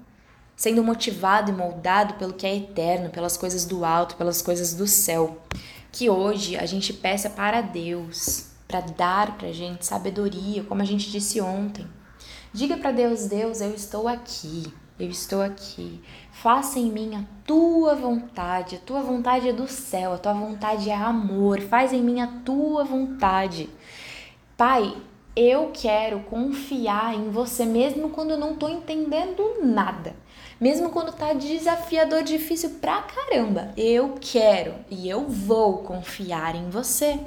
sendo 0.55 0.83
motivado 0.83 1.51
e 1.51 1.55
moldado 1.55 2.15
pelo 2.15 2.33
que 2.33 2.47
é 2.47 2.57
eterno, 2.57 3.11
pelas 3.11 3.37
coisas 3.37 3.65
do 3.65 3.85
alto, 3.85 4.17
pelas 4.17 4.43
coisas 4.43 4.75
do 4.75 4.87
céu. 4.87 5.41
Que 5.91 6.11
hoje 6.11 6.57
a 6.57 6.67
gente 6.67 6.93
peça 6.93 7.31
para 7.31 7.61
Deus, 7.61 8.51
para 8.67 8.81
dar 8.81 9.37
para 9.37 9.53
gente 9.53 9.87
sabedoria, 9.87 10.63
como 10.65 10.83
a 10.83 10.85
gente 10.85 11.11
disse 11.11 11.41
ontem. 11.41 11.87
Diga 12.53 12.77
para 12.77 12.93
Deus: 12.93 13.27
Deus, 13.27 13.61
eu 13.61 13.75
estou 13.75 14.07
aqui 14.07 14.73
eu 14.99 15.09
estou 15.09 15.41
aqui. 15.41 16.01
Faça 16.33 16.79
em 16.79 16.91
mim 16.91 17.15
a 17.15 17.23
tua 17.47 17.95
vontade. 17.95 18.77
A 18.77 18.79
tua 18.81 19.01
vontade 19.01 19.49
é 19.49 19.53
do 19.53 19.69
céu, 19.69 20.13
a 20.13 20.19
tua 20.19 20.33
vontade 20.33 20.91
é 20.91 20.95
amor. 20.95 21.61
Faz 21.61 21.93
em 21.93 22.03
mim 22.03 22.21
a 22.21 22.27
tua 22.27 22.83
vontade. 22.83 23.71
Pai, 24.57 24.97
eu 25.37 25.71
quero 25.73 26.21
confiar 26.21 27.15
em 27.15 27.31
você 27.31 27.65
mesmo 27.65 28.11
quando 28.11 28.33
eu 28.33 28.39
não 28.39 28.55
estou 28.55 28.69
entendendo 28.69 29.61
nada. 29.63 30.17
Mesmo 30.61 30.91
quando 30.91 31.13
tá 31.13 31.33
desafiador, 31.33 32.23
difícil 32.23 32.71
pra 32.81 33.03
caramba. 33.03 33.73
Eu 33.77 34.17
quero 34.21 34.75
e 34.91 35.09
eu 35.09 35.29
vou 35.29 35.79
confiar 35.79 36.57
em 36.57 36.69
você. 36.69 37.21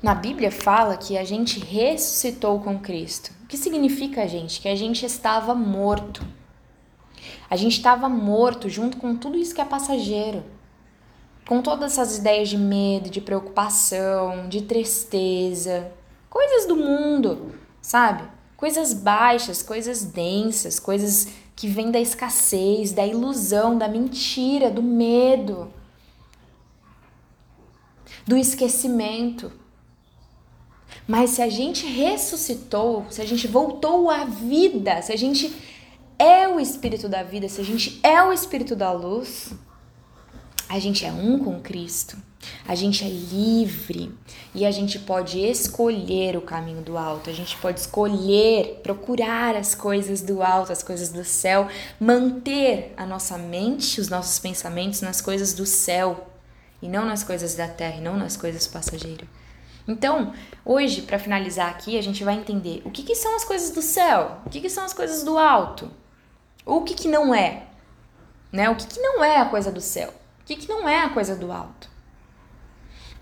Na 0.00 0.14
Bíblia 0.14 0.52
fala 0.52 0.96
que 0.96 1.18
a 1.18 1.24
gente 1.24 1.58
ressuscitou 1.58 2.60
com 2.60 2.78
Cristo. 2.78 3.32
O 3.42 3.46
que 3.48 3.56
significa, 3.56 4.28
gente? 4.28 4.60
Que 4.60 4.68
a 4.68 4.76
gente 4.76 5.04
estava 5.04 5.56
morto. 5.56 6.24
A 7.50 7.56
gente 7.56 7.78
estava 7.78 8.08
morto 8.08 8.68
junto 8.68 8.96
com 8.98 9.16
tudo 9.16 9.36
isso 9.36 9.52
que 9.52 9.60
é 9.60 9.64
passageiro. 9.64 10.44
Com 11.48 11.60
todas 11.60 11.92
essas 11.92 12.18
ideias 12.18 12.48
de 12.48 12.56
medo, 12.56 13.10
de 13.10 13.20
preocupação, 13.20 14.48
de 14.48 14.62
tristeza, 14.62 15.90
coisas 16.30 16.68
do 16.68 16.76
mundo, 16.76 17.54
sabe? 17.82 18.37
Coisas 18.58 18.92
baixas, 18.92 19.62
coisas 19.62 20.02
densas, 20.02 20.80
coisas 20.80 21.28
que 21.54 21.68
vêm 21.68 21.92
da 21.92 22.00
escassez, 22.00 22.90
da 22.90 23.06
ilusão, 23.06 23.78
da 23.78 23.86
mentira, 23.86 24.68
do 24.68 24.82
medo, 24.82 25.72
do 28.26 28.36
esquecimento. 28.36 29.52
Mas 31.06 31.30
se 31.30 31.40
a 31.40 31.48
gente 31.48 31.86
ressuscitou, 31.86 33.06
se 33.10 33.22
a 33.22 33.24
gente 33.24 33.46
voltou 33.46 34.10
à 34.10 34.24
vida, 34.24 35.00
se 35.02 35.12
a 35.12 35.16
gente 35.16 35.54
é 36.18 36.48
o 36.48 36.58
espírito 36.58 37.08
da 37.08 37.22
vida, 37.22 37.48
se 37.48 37.60
a 37.60 37.64
gente 37.64 38.00
é 38.02 38.20
o 38.24 38.32
espírito 38.32 38.74
da 38.74 38.90
luz, 38.90 39.52
a 40.68 40.78
gente 40.78 41.04
é 41.04 41.12
um 41.12 41.38
com 41.38 41.60
Cristo. 41.60 42.16
A 42.66 42.74
gente 42.74 43.04
é 43.04 43.08
livre 43.08 44.14
e 44.54 44.64
a 44.64 44.70
gente 44.70 44.98
pode 44.98 45.40
escolher 45.40 46.36
o 46.36 46.40
caminho 46.40 46.82
do 46.82 46.96
alto, 46.96 47.28
a 47.28 47.32
gente 47.32 47.56
pode 47.56 47.80
escolher 47.80 48.80
procurar 48.82 49.56
as 49.56 49.74
coisas 49.74 50.20
do 50.20 50.42
alto, 50.42 50.72
as 50.72 50.82
coisas 50.82 51.08
do 51.10 51.24
céu, 51.24 51.68
manter 51.98 52.94
a 52.96 53.04
nossa 53.04 53.36
mente, 53.36 54.00
os 54.00 54.08
nossos 54.08 54.38
pensamentos 54.38 55.00
nas 55.00 55.20
coisas 55.20 55.52
do 55.52 55.66
céu 55.66 56.28
e 56.80 56.88
não 56.88 57.04
nas 57.04 57.24
coisas 57.24 57.54
da 57.54 57.66
terra, 57.66 57.96
e 57.96 58.00
não 58.00 58.16
nas 58.16 58.36
coisas 58.36 58.66
passageiras. 58.66 59.28
Então, 59.86 60.32
hoje, 60.64 61.02
para 61.02 61.18
finalizar 61.18 61.70
aqui, 61.70 61.98
a 61.98 62.02
gente 62.02 62.22
vai 62.22 62.34
entender 62.34 62.82
o 62.84 62.90
que, 62.90 63.02
que 63.02 63.16
são 63.16 63.34
as 63.34 63.44
coisas 63.44 63.70
do 63.70 63.82
céu, 63.82 64.38
o 64.46 64.50
que, 64.50 64.60
que 64.60 64.70
são 64.70 64.84
as 64.84 64.92
coisas 64.92 65.24
do 65.24 65.38
alto, 65.38 65.90
o 66.64 66.82
que, 66.82 66.94
que 66.94 67.08
não 67.08 67.34
é, 67.34 67.64
né? 68.52 68.68
O 68.70 68.76
que, 68.76 68.86
que 68.86 69.00
não 69.00 69.24
é 69.24 69.38
a 69.38 69.46
coisa 69.46 69.72
do 69.72 69.80
céu, 69.80 70.12
que, 70.48 70.56
que 70.56 70.68
não 70.68 70.88
é 70.88 71.02
a 71.02 71.10
coisa 71.10 71.36
do 71.36 71.52
alto. 71.52 71.90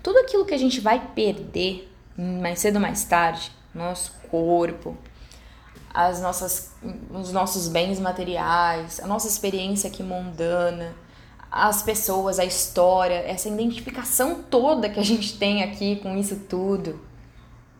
Tudo 0.01 0.19
aquilo 0.19 0.45
que 0.45 0.53
a 0.53 0.57
gente 0.57 0.79
vai 0.79 1.09
perder 1.13 1.91
mais 2.17 2.59
cedo 2.59 2.75
ou 2.75 2.81
mais 2.81 3.03
tarde, 3.03 3.51
nosso 3.75 4.13
corpo, 4.31 4.97
as 5.93 6.21
nossas, 6.21 6.73
os 7.11 7.31
nossos 7.31 7.67
bens 7.67 7.99
materiais, 7.99 8.99
a 9.01 9.07
nossa 9.07 9.27
experiência 9.27 9.89
aqui 9.89 10.01
mundana, 10.01 10.95
as 11.51 11.83
pessoas, 11.83 12.39
a 12.39 12.45
história, 12.45 13.15
essa 13.15 13.49
identificação 13.49 14.43
toda 14.43 14.89
que 14.89 14.99
a 14.99 15.03
gente 15.03 15.37
tem 15.37 15.63
aqui 15.63 15.97
com 15.97 16.15
isso 16.15 16.37
tudo. 16.47 17.05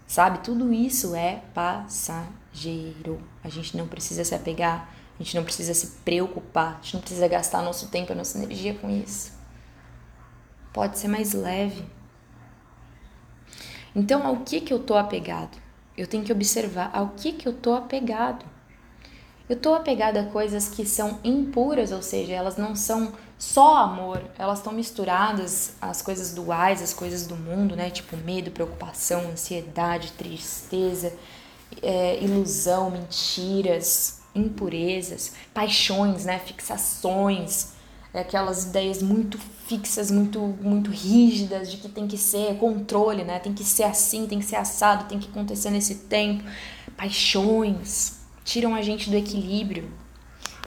Sabe? 0.05 0.39
Tudo 0.39 0.73
isso 0.73 1.15
é 1.15 1.41
passageiro. 1.53 3.21
A 3.43 3.49
gente 3.49 3.75
não 3.75 3.87
precisa 3.87 4.23
se 4.23 4.33
apegar, 4.33 4.89
a 5.19 5.23
gente 5.23 5.35
não 5.35 5.43
precisa 5.43 5.73
se 5.73 5.87
preocupar, 6.03 6.79
a 6.79 6.83
gente 6.83 6.93
não 6.95 7.01
precisa 7.01 7.27
gastar 7.27 7.61
nosso 7.61 7.87
tempo, 7.89 8.13
a 8.13 8.15
nossa 8.15 8.37
energia 8.37 8.73
com 8.73 8.89
isso. 8.89 9.36
Pode 10.77 10.99
ser 10.99 11.07
mais 11.07 11.33
leve. 11.33 11.83
Então, 13.95 14.27
ao 14.27 14.41
que 14.41 14.61
que 14.61 14.71
eu 14.71 14.77
tô 14.77 14.95
apegado? 14.95 15.57
Eu 15.97 16.05
tenho 16.05 16.23
que 16.23 16.31
observar 16.31 16.91
ao 16.93 17.09
que 17.17 17.31
que 17.31 17.47
eu 17.47 17.53
tô 17.53 17.73
apegado. 17.73 18.45
Eu 19.49 19.59
tô 19.59 19.73
apegada 19.73 20.21
a 20.21 20.25
coisas 20.25 20.69
que 20.69 20.85
são 20.85 21.19
impuras, 21.23 21.91
ou 21.91 22.03
seja, 22.03 22.31
elas 22.33 22.57
não 22.57 22.75
são 22.75 23.11
só 23.39 23.77
amor, 23.77 24.21
elas 24.37 24.59
estão 24.59 24.71
misturadas 24.71 25.73
as 25.81 26.03
coisas 26.03 26.31
duais, 26.35 26.79
as 26.79 26.93
coisas 26.93 27.25
do 27.25 27.35
mundo, 27.35 27.75
né? 27.75 27.89
Tipo 27.89 28.15
medo, 28.15 28.51
preocupação, 28.51 29.31
ansiedade, 29.31 30.11
tristeza, 30.11 31.11
é, 31.81 32.23
ilusão, 32.23 32.91
mentiras, 32.91 34.21
impurezas, 34.35 35.33
paixões, 35.55 36.25
né? 36.25 36.37
Fixações, 36.37 37.75
é, 38.17 38.21
aquelas 38.21 38.65
ideias 38.65 39.01
muito 39.01 39.37
fixas, 39.67 40.09
muito 40.09 40.39
muito 40.39 40.89
rígidas 40.89 41.69
de 41.69 41.77
que 41.77 41.87
tem 41.87 42.07
que 42.07 42.17
ser 42.17 42.57
controle, 42.57 43.23
né? 43.23 43.37
Tem 43.37 43.53
que 43.53 43.63
ser 43.63 43.83
assim, 43.83 44.25
tem 44.25 44.39
que 44.39 44.45
ser 44.45 44.55
assado, 44.55 45.07
tem 45.07 45.19
que 45.19 45.29
acontecer 45.29 45.69
nesse 45.69 45.95
tempo. 45.95 46.43
Paixões, 46.95 48.19
tiram 48.43 48.73
a 48.73 48.81
gente 48.81 49.09
do 49.09 49.15
equilíbrio. 49.15 49.91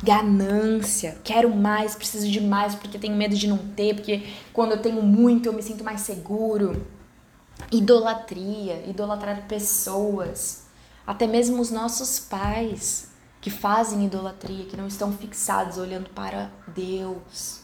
Ganância, 0.03 1.19
quero 1.25 1.55
mais, 1.55 1.95
preciso 1.95 2.31
de 2.31 2.41
mais 2.41 2.75
porque 2.75 2.99
tenho 2.99 3.17
medo 3.17 3.35
de 3.35 3.49
não 3.49 3.59
ter, 3.59 3.97
porque 3.97 4.23
quando 4.53 4.73
eu 4.73 4.81
tenho 4.81 5.03
muito 5.03 5.47
eu 5.47 5.53
me 5.53 5.63
sinto 5.63 5.83
mais 5.83 6.03
seguro. 6.03 6.87
Idolatria, 7.71 8.83
idolatrar 8.87 9.47
pessoas, 9.47 10.65
até 11.07 11.27
mesmo 11.27 11.61
os 11.61 11.71
nossos 11.71 12.19
pais 12.21 13.10
que 13.41 13.51
fazem 13.51 14.05
idolatria, 14.05 14.67
que 14.67 14.77
não 14.77 14.87
estão 14.87 15.13
fixados 15.13 15.79
olhando 15.79 16.11
para 16.11 16.51
Deus. 16.69 17.63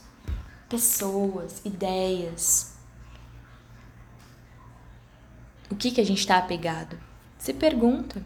Pessoas, 0.69 1.61
ideias. 1.65 2.75
O 5.71 5.77
que, 5.77 5.91
que 5.91 6.01
a 6.01 6.05
gente 6.05 6.21
está 6.21 6.39
apegado? 6.39 6.99
Se 7.39 7.53
pergunta 7.53 8.23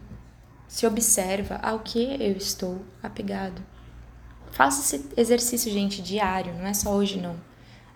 se 0.70 0.86
observa 0.86 1.56
ao 1.56 1.80
que 1.80 1.98
eu 1.98 2.36
estou 2.36 2.84
apegado. 3.02 3.60
Faça 4.52 4.80
esse 4.80 5.10
exercício, 5.16 5.70
gente, 5.70 6.00
diário, 6.00 6.54
não 6.54 6.64
é 6.64 6.72
só 6.72 6.94
hoje 6.94 7.20
não. 7.20 7.36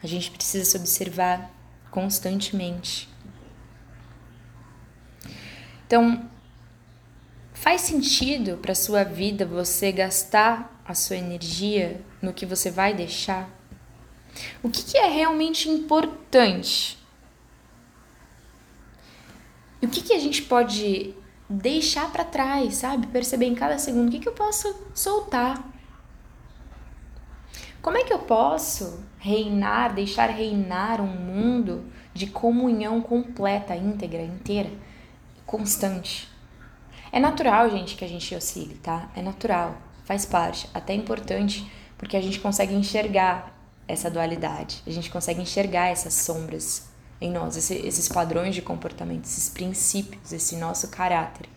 A 0.02 0.08
gente 0.08 0.28
precisa 0.32 0.64
se 0.64 0.76
observar 0.76 1.52
constantemente. 1.88 3.08
Então, 5.86 6.28
faz 7.64 7.80
sentido 7.80 8.58
para 8.58 8.74
sua 8.74 9.04
vida 9.04 9.46
você 9.46 9.90
gastar 9.90 10.82
a 10.84 10.94
sua 10.94 11.16
energia 11.16 11.98
no 12.20 12.30
que 12.30 12.44
você 12.44 12.70
vai 12.70 12.92
deixar? 12.92 13.48
O 14.62 14.68
que, 14.68 14.82
que 14.82 14.98
é 14.98 15.08
realmente 15.08 15.70
importante? 15.70 16.98
E 19.80 19.86
o 19.86 19.88
que, 19.88 20.02
que 20.02 20.12
a 20.12 20.18
gente 20.18 20.42
pode 20.42 21.14
deixar 21.48 22.12
para 22.12 22.22
trás, 22.22 22.74
sabe? 22.74 23.06
Perceber 23.06 23.46
em 23.46 23.54
cada 23.54 23.78
segundo 23.78 24.08
o 24.08 24.10
que, 24.10 24.20
que 24.20 24.28
eu 24.28 24.34
posso 24.34 24.90
soltar. 24.94 25.66
Como 27.80 27.96
é 27.96 28.04
que 28.04 28.12
eu 28.12 28.18
posso 28.18 29.02
reinar, 29.18 29.94
deixar 29.94 30.28
reinar 30.28 31.00
um 31.00 31.06
mundo 31.06 31.90
de 32.12 32.26
comunhão 32.26 33.00
completa, 33.00 33.74
íntegra, 33.74 34.20
inteira, 34.20 34.70
constante? 35.46 36.33
É 37.14 37.20
natural, 37.20 37.70
gente, 37.70 37.94
que 37.94 38.04
a 38.04 38.08
gente 38.08 38.34
oscile, 38.34 38.74
tá? 38.82 39.08
É 39.14 39.22
natural, 39.22 39.76
faz 40.04 40.26
parte. 40.26 40.68
Até 40.74 40.94
é 40.94 40.96
importante 40.96 41.64
porque 41.96 42.16
a 42.16 42.20
gente 42.20 42.40
consegue 42.40 42.74
enxergar 42.74 43.56
essa 43.86 44.10
dualidade, 44.10 44.82
a 44.84 44.90
gente 44.90 45.08
consegue 45.12 45.40
enxergar 45.40 45.90
essas 45.90 46.12
sombras 46.12 46.88
em 47.20 47.30
nós, 47.30 47.56
esse, 47.56 47.72
esses 47.86 48.08
padrões 48.08 48.52
de 48.52 48.62
comportamento, 48.62 49.26
esses 49.26 49.48
princípios, 49.48 50.32
esse 50.32 50.56
nosso 50.56 50.88
caráter. 50.88 51.48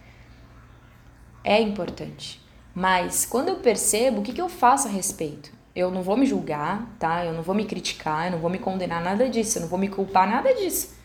É 1.43 1.59
importante. 1.59 2.39
Mas 2.75 3.25
quando 3.25 3.47
eu 3.47 3.55
percebo, 3.55 4.19
o 4.19 4.23
que, 4.23 4.33
que 4.33 4.41
eu 4.41 4.49
faço 4.49 4.87
a 4.87 4.91
respeito? 4.91 5.51
Eu 5.75 5.89
não 5.89 6.03
vou 6.03 6.15
me 6.15 6.27
julgar, 6.27 6.87
tá? 6.99 7.25
Eu 7.25 7.33
não 7.33 7.41
vou 7.41 7.55
me 7.55 7.65
criticar, 7.65 8.27
eu 8.27 8.33
não 8.33 8.39
vou 8.39 8.51
me 8.51 8.59
condenar 8.59 9.01
nada 9.01 9.27
disso, 9.27 9.57
eu 9.57 9.63
não 9.63 9.69
vou 9.69 9.79
me 9.79 9.89
culpar 9.89 10.29
nada 10.29 10.53
disso. 10.53 10.96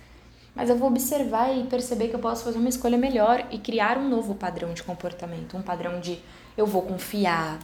Mas 0.54 0.68
eu 0.68 0.76
vou 0.76 0.88
observar 0.88 1.56
e 1.56 1.64
perceber 1.64 2.08
que 2.08 2.14
eu 2.14 2.20
posso 2.20 2.44
fazer 2.44 2.58
uma 2.58 2.68
escolha 2.68 2.98
melhor 2.98 3.46
e 3.50 3.58
criar 3.58 3.96
um 3.96 4.08
novo 4.08 4.34
padrão 4.34 4.74
de 4.74 4.82
comportamento, 4.82 5.56
um 5.56 5.62
padrão 5.62 5.98
de 5.98 6.18
eu 6.56 6.66
vou 6.66 6.82
confiar, 6.82 7.58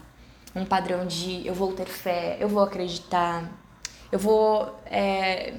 um 0.55 0.65
padrão 0.65 1.07
de 1.07 1.47
eu 1.47 1.55
vou 1.55 1.73
ter 1.73 1.87
fé, 1.87 2.39
eu 2.41 2.49
vou 2.49 2.63
acreditar, 2.63 3.51
eu 4.11 4.19
vou 4.19 4.75
é, 4.87 5.53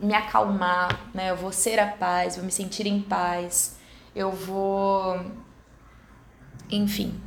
me 0.00 0.14
acalmar, 0.14 1.08
né? 1.12 1.30
Eu 1.30 1.36
vou 1.36 1.52
ser 1.52 1.78
a 1.78 1.86
paz, 1.86 2.36
vou 2.36 2.44
me 2.44 2.52
sentir 2.52 2.86
em 2.86 3.02
paz, 3.02 3.78
eu 4.14 4.32
vou, 4.32 5.20
enfim, 6.70 7.20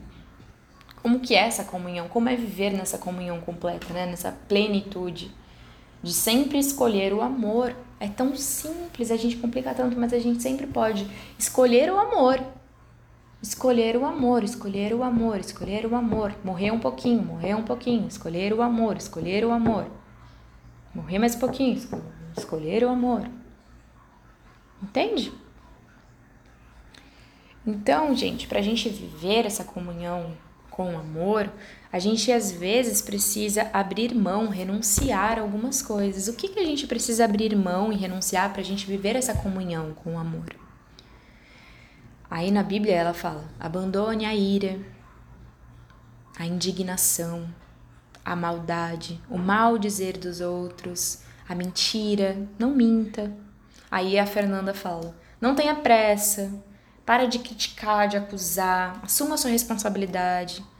como 1.03 1.19
que 1.19 1.35
é 1.35 1.39
essa 1.39 1.65
comunhão? 1.65 2.07
Como 2.07 2.29
é 2.29 2.35
viver 2.35 2.71
nessa 2.71 2.97
comunhão 2.97 3.41
completa, 3.41 3.93
né? 3.93 4.05
Nessa 4.05 4.31
plenitude 4.47 5.29
de 6.01 6.13
sempre 6.13 6.57
escolher 6.57 7.13
o 7.13 7.21
amor. 7.21 7.75
É 8.03 8.09
tão 8.09 8.35
simples, 8.35 9.11
a 9.11 9.15
gente 9.15 9.37
complica 9.37 9.73
tanto, 9.73 9.97
mas 9.97 10.11
a 10.11 10.19
gente 10.19 10.43
sempre 10.43 10.67
pode 10.67 11.09
escolher 11.39 11.89
o 11.89 11.97
amor. 11.97 12.37
Escolher 13.41 13.95
o 13.95 14.05
amor, 14.05 14.43
escolher 14.43 14.93
o 14.93 15.05
amor, 15.05 15.39
escolher 15.39 15.85
o 15.85 15.95
amor. 15.95 16.35
Morrer 16.43 16.71
um 16.71 16.79
pouquinho, 16.79 17.23
morrer 17.23 17.55
um 17.55 17.63
pouquinho, 17.63 18.05
escolher 18.05 18.53
o 18.53 18.61
amor, 18.61 18.97
escolher 18.97 19.45
o 19.45 19.51
amor. 19.53 19.89
Morrer 20.93 21.17
mais 21.17 21.33
um 21.33 21.39
pouquinho, 21.39 21.81
escolher 22.37 22.83
o 22.83 22.89
amor. 22.89 23.25
Entende? 24.81 25.31
Então, 27.65 28.13
gente, 28.13 28.47
para 28.47 28.59
a 28.59 28.61
gente 28.61 28.89
viver 28.89 29.45
essa 29.45 29.63
comunhão 29.63 30.35
com 30.69 30.99
amor, 30.99 31.49
a 31.93 31.99
gente 31.99 32.32
às 32.32 32.51
vezes 32.51 33.03
precisa 33.03 33.69
abrir 33.71 34.15
mão, 34.15 34.49
renunciar 34.49 35.38
a 35.38 35.41
algumas 35.43 35.79
coisas. 35.79 36.27
O 36.27 36.34
que, 36.34 36.49
que 36.49 36.60
a 36.60 36.65
gente 36.65 36.88
precisa 36.88 37.23
abrir 37.23 37.56
mão 37.56 37.93
e 37.93 37.95
renunciar 37.95 38.51
para 38.51 38.62
a 38.62 38.65
gente 38.65 38.88
viver 38.88 39.15
essa 39.15 39.36
comunhão 39.36 39.93
com 39.93 40.15
o 40.15 40.17
amor? 40.17 40.56
Aí 42.32 42.49
na 42.49 42.63
Bíblia 42.63 42.95
ela 42.95 43.13
fala: 43.13 43.47
abandone 43.60 44.25
a 44.25 44.34
ira, 44.34 44.79
a 46.36 46.47
indignação, 46.47 47.47
a 48.25 48.36
maldade, 48.36 49.21
o 49.29 49.38
mal 49.38 49.77
dizer 49.77 50.17
dos 50.17 50.41
outros, 50.41 51.21
a 51.47 51.53
mentira, 51.53 52.49
não 52.58 52.71
minta. 52.71 53.32
Aí 53.91 54.17
a 54.17 54.25
Fernanda 54.25 54.73
fala: 54.73 55.15
não 55.39 55.53
tenha 55.53 55.75
pressa, 55.75 56.51
para 57.06 57.27
de 57.27 57.38
criticar, 57.38 58.08
de 58.08 58.17
acusar, 58.17 58.99
assuma 59.03 59.38
sua 59.38 59.51
responsabilidade. 59.51 60.72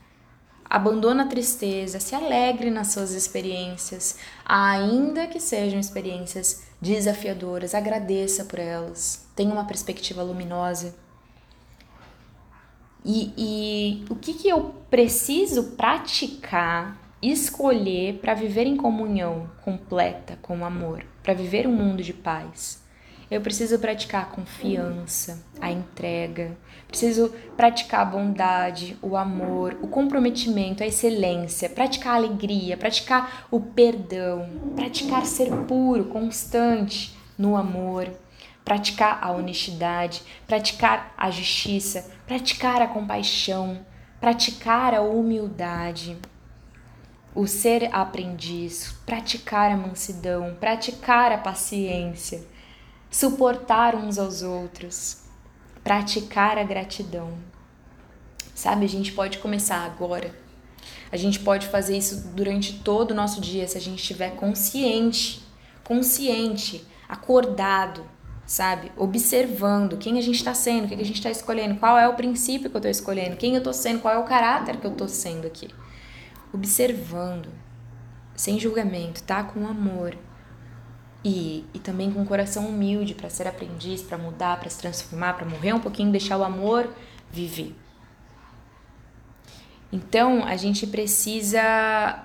Abandona 0.73 1.25
a 1.25 1.27
tristeza, 1.27 1.99
se 1.99 2.15
alegre 2.15 2.71
nas 2.71 2.88
suas 2.88 3.12
experiências, 3.12 4.17
ainda 4.43 5.27
que 5.27 5.39
sejam 5.39 5.79
experiências 5.79 6.63
desafiadoras, 6.81 7.75
agradeça 7.75 8.43
por 8.43 8.57
elas, 8.57 9.23
tenha 9.36 9.53
uma 9.53 9.65
perspectiva 9.65 10.23
luminosa. 10.23 10.95
E, 13.05 13.31
e 13.38 14.05
o 14.09 14.15
que, 14.15 14.33
que 14.33 14.49
eu 14.49 14.73
preciso 14.89 15.75
praticar, 15.77 16.97
escolher 17.21 18.17
para 18.17 18.33
viver 18.33 18.65
em 18.65 18.75
comunhão 18.75 19.51
completa 19.63 20.39
com 20.41 20.57
o 20.57 20.65
amor, 20.65 21.05
para 21.21 21.36
viver 21.36 21.67
um 21.67 21.71
mundo 21.71 22.01
de 22.01 22.13
paz? 22.13 22.83
Eu 23.34 23.41
preciso 23.41 23.80
praticar 23.80 24.22
a 24.22 24.26
confiança, 24.26 25.43
a 25.60 25.72
entrega, 25.72 26.56
preciso 26.88 27.34
praticar 27.58 28.02
a 28.02 28.06
bondade, 28.06 28.96
o 29.02 29.17
amor, 29.17 29.76
o 29.82 29.88
comprometimento, 29.88 30.84
a 30.84 30.86
excelência, 30.86 31.67
praticar 31.67 32.13
a 32.13 32.17
alegria, 32.17 32.78
praticar 32.78 33.48
o 33.50 33.60
perdão, 33.60 34.48
praticar 34.76 35.26
ser 35.26 35.50
puro, 35.65 36.06
constante 36.06 37.17
no 37.36 37.58
amor, 37.58 38.08
praticar 38.63 39.17
a 39.19 39.32
honestidade, 39.32 40.22
praticar 40.46 41.12
a 41.17 41.32
justiça, 41.32 42.12
praticar 42.28 42.84
a 42.84 42.88
compaixão, 42.88 43.84
praticar 44.22 44.93
a 44.93 45.02
humildade, 45.02 46.15
o 47.34 47.48
ser 47.48 47.89
aprendiz, 47.91 48.96
praticar 49.08 49.72
a 49.72 49.78
mansidão, 49.78 50.56
praticar 50.60 51.32
a 51.32 51.38
paciência 51.39 52.52
suportar 53.13 53.93
uns 53.93 54.17
aos 54.17 54.41
outros, 54.41 55.19
praticar 55.84 56.58
a 56.58 56.63
gratidão. 56.63 57.38
Sabe, 58.56 58.86
a 58.86 58.89
gente 58.89 59.12
pode 59.12 59.38
começar 59.38 59.86
agora. 59.86 60.34
A 61.12 61.15
gente 61.15 61.39
pode 61.39 61.67
fazer 61.67 61.95
isso 61.95 62.30
durante 62.30 62.80
todo 62.80 63.12
o 63.12 63.13
nosso 63.13 63.39
dia 63.39 63.67
se 63.67 63.78
a 63.78 63.82
gente 63.82 63.99
estiver 63.99 64.32
consciente, 64.32 65.43
consciente, 65.84 66.88
acordado, 67.08 68.04
sabe? 68.47 68.91
Observando 68.97 69.95
quem 69.97 70.17
a 70.17 70.21
gente 70.21 70.38
está 70.38 70.56
sendo, 70.56 70.86
o 70.86 70.88
que 70.88 70.95
a 70.95 71.06
gente 71.06 71.17
está 71.17 71.30
escolhendo, 71.30 71.80
qual 71.80 71.99
é 71.99 72.08
o 72.08 72.15
princípio 72.15 72.67
que 72.67 72.76
eu 72.76 72.80
estou 72.80 72.91
escolhendo, 72.91 73.38
quem 73.38 73.54
eu 73.54 73.60
estou 73.60 73.73
sendo, 73.73 73.99
qual 73.99 74.15
é 74.15 74.17
o 74.17 74.23
caráter 74.23 74.78
que 74.78 74.88
eu 74.88 74.91
estou 74.91 75.08
sendo 75.08 75.45
aqui. 75.45 75.69
Observando, 76.52 77.49
sem 78.36 78.60
julgamento, 78.60 79.21
tá? 79.21 79.43
Com 79.43 79.67
amor, 79.67 80.17
e, 81.23 81.65
e 81.73 81.79
também 81.79 82.12
com 82.12 82.21
um 82.21 82.25
coração 82.25 82.67
humilde 82.67 83.13
para 83.13 83.29
ser 83.29 83.47
aprendiz, 83.47 84.01
para 84.01 84.17
mudar, 84.17 84.59
para 84.59 84.69
se 84.69 84.77
transformar, 84.77 85.33
para 85.33 85.45
morrer 85.45 85.73
um 85.73 85.79
pouquinho, 85.79 86.12
deixar 86.12 86.38
o 86.38 86.43
amor 86.43 86.89
viver. 87.31 87.75
Então, 89.91 90.43
a 90.43 90.55
gente 90.55 90.88
precisa 90.88 92.23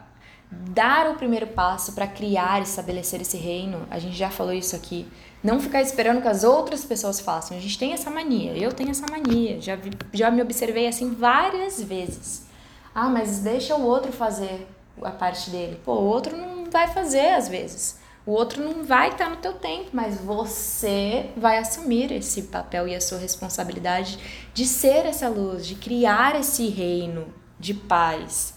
dar 0.50 1.10
o 1.10 1.14
primeiro 1.14 1.46
passo 1.48 1.92
para 1.92 2.06
criar 2.06 2.62
estabelecer 2.62 3.20
esse 3.20 3.36
reino. 3.36 3.86
A 3.90 3.98
gente 3.98 4.16
já 4.16 4.30
falou 4.30 4.52
isso 4.52 4.74
aqui. 4.74 5.06
Não 5.42 5.60
ficar 5.60 5.82
esperando 5.82 6.22
que 6.22 6.28
as 6.28 6.42
outras 6.42 6.84
pessoas 6.84 7.20
façam. 7.20 7.56
A 7.56 7.60
gente 7.60 7.78
tem 7.78 7.92
essa 7.92 8.10
mania. 8.10 8.56
Eu 8.56 8.72
tenho 8.72 8.90
essa 8.90 9.06
mania. 9.10 9.60
Já, 9.60 9.76
vi, 9.76 9.90
já 10.12 10.30
me 10.30 10.40
observei 10.42 10.88
assim 10.88 11.14
várias 11.14 11.82
vezes. 11.82 12.46
Ah, 12.94 13.08
mas 13.08 13.40
deixa 13.40 13.76
o 13.76 13.84
outro 13.84 14.12
fazer 14.12 14.66
a 15.02 15.10
parte 15.10 15.50
dele. 15.50 15.78
Pô, 15.84 15.92
o 15.92 16.04
outro 16.04 16.36
não 16.36 16.70
vai 16.70 16.88
fazer 16.88 17.34
às 17.34 17.48
vezes. 17.48 18.00
O 18.28 18.32
outro 18.32 18.62
não 18.62 18.84
vai 18.84 19.08
estar 19.08 19.30
no 19.30 19.36
teu 19.36 19.54
tempo, 19.54 19.88
mas 19.90 20.20
você 20.20 21.30
vai 21.34 21.56
assumir 21.56 22.12
esse 22.12 22.42
papel 22.42 22.86
e 22.86 22.94
a 22.94 23.00
sua 23.00 23.16
responsabilidade 23.16 24.18
de 24.52 24.66
ser 24.66 25.06
essa 25.06 25.30
luz, 25.30 25.66
de 25.66 25.74
criar 25.76 26.38
esse 26.38 26.68
reino 26.68 27.32
de 27.58 27.72
paz, 27.72 28.52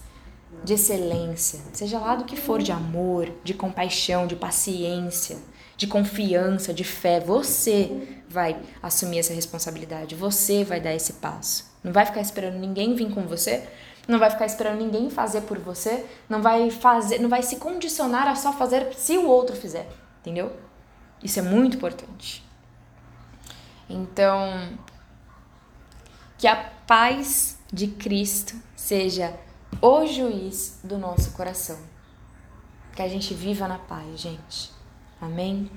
de 0.62 0.74
excelência, 0.74 1.58
seja 1.72 1.98
lá 1.98 2.14
do 2.16 2.26
que 2.26 2.36
for, 2.36 2.62
de 2.62 2.70
amor, 2.70 3.32
de 3.42 3.54
compaixão, 3.54 4.26
de 4.26 4.36
paciência, 4.36 5.38
de 5.74 5.86
confiança, 5.86 6.74
de 6.74 6.84
fé. 6.84 7.18
Você 7.18 8.20
vai 8.28 8.60
assumir 8.82 9.20
essa 9.20 9.32
responsabilidade, 9.32 10.14
você 10.14 10.64
vai 10.64 10.82
dar 10.82 10.92
esse 10.92 11.14
passo. 11.14 11.72
Não 11.82 11.94
vai 11.94 12.04
ficar 12.04 12.20
esperando 12.20 12.58
ninguém 12.58 12.94
vir 12.94 13.10
com 13.10 13.26
você, 13.26 13.66
não 14.06 14.18
vai 14.18 14.30
ficar 14.30 14.46
esperando 14.46 14.78
ninguém 14.78 15.10
fazer 15.10 15.42
por 15.42 15.58
você, 15.58 16.06
não 16.28 16.42
vai 16.42 16.70
fazer, 16.70 17.20
não 17.20 17.28
vai 17.28 17.42
se 17.42 17.56
condicionar 17.56 18.26
a 18.26 18.34
só 18.34 18.52
fazer 18.52 18.92
se 18.94 19.16
o 19.16 19.26
outro 19.26 19.54
fizer, 19.54 19.88
entendeu? 20.20 20.52
Isso 21.22 21.38
é 21.38 21.42
muito 21.42 21.76
importante. 21.76 22.44
Então, 23.88 24.76
que 26.36 26.46
a 26.46 26.56
paz 26.86 27.58
de 27.72 27.86
Cristo 27.86 28.54
seja 28.74 29.32
o 29.80 30.04
juiz 30.06 30.80
do 30.82 30.98
nosso 30.98 31.32
coração. 31.32 31.78
Que 32.96 33.02
a 33.02 33.08
gente 33.08 33.32
viva 33.32 33.68
na 33.68 33.78
paz, 33.78 34.20
gente. 34.20 34.72
Amém? 35.20 35.70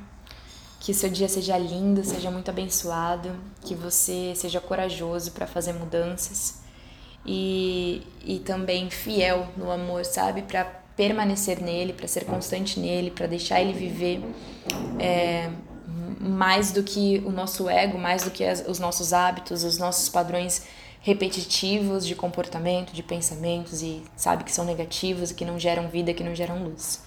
Que 0.80 0.94
seu 0.94 1.10
dia 1.10 1.30
seja 1.30 1.58
lindo, 1.58 2.04
seja 2.04 2.30
muito 2.30 2.50
abençoado, 2.50 3.36
que 3.62 3.76
você 3.76 4.34
seja 4.36 4.60
corajoso 4.60 5.32
para 5.32 5.48
fazer 5.48 5.74
mudanças 5.74 6.65
e, 7.26 8.06
e 8.24 8.40
também 8.40 8.90
fiel 8.90 9.48
no 9.58 9.72
amor, 9.72 10.06
sabe? 10.06 10.42
Para 10.44 10.66
permanecer 10.96 11.62
nele, 11.62 11.94
para 11.94 12.08
ser 12.08 12.26
constante 12.26 12.80
nele, 12.80 13.12
para 13.12 13.28
deixar 13.28 13.62
ele 13.62 13.74
viver 13.74 14.24
é, 15.00 15.50
mais 16.20 16.72
do 16.72 16.84
que 16.84 17.22
o 17.26 17.32
nosso 17.32 17.70
ego, 17.70 17.98
mais 17.98 18.24
do 18.24 18.32
que 18.32 18.44
as, 18.44 18.66
os 18.68 18.80
nossos 18.80 19.12
hábitos, 19.12 19.64
os 19.64 19.78
nossos 19.78 20.10
padrões 20.10 20.66
repetitivos 21.02 22.06
de 22.06 22.16
comportamento, 22.16 22.92
de 22.92 23.04
pensamentos 23.04 23.84
e 23.84 24.04
sabe 24.16 24.44
que 24.44 24.52
são 24.52 24.66
negativos 24.66 25.30
e 25.32 25.36
que 25.36 25.46
não 25.46 25.60
geram 25.60 25.88
vida, 25.88 26.14
que 26.14 26.24
não 26.24 26.34
geram 26.34 26.64
luz. 26.64 27.04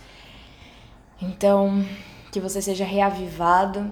Então, 1.20 1.84
que 2.30 2.38
você 2.38 2.62
seja 2.62 2.84
reavivado 2.84 3.90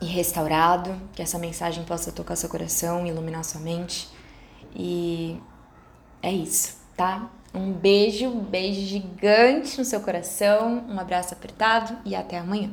e 0.00 0.06
restaurado, 0.06 0.94
que 1.12 1.22
essa 1.22 1.38
mensagem 1.38 1.82
possa 1.84 2.12
tocar 2.12 2.36
seu 2.36 2.48
coração, 2.48 3.06
iluminar 3.06 3.42
sua 3.42 3.60
mente. 3.60 4.08
E 4.74 5.40
é 6.22 6.32
isso, 6.32 6.76
tá? 6.96 7.30
Um 7.54 7.72
beijo, 7.72 8.26
um 8.26 8.40
beijo 8.40 8.80
gigante 8.80 9.78
no 9.78 9.84
seu 9.84 10.00
coração, 10.00 10.84
um 10.88 10.98
abraço 10.98 11.32
apertado 11.34 11.96
e 12.04 12.16
até 12.16 12.38
amanhã. 12.38 12.70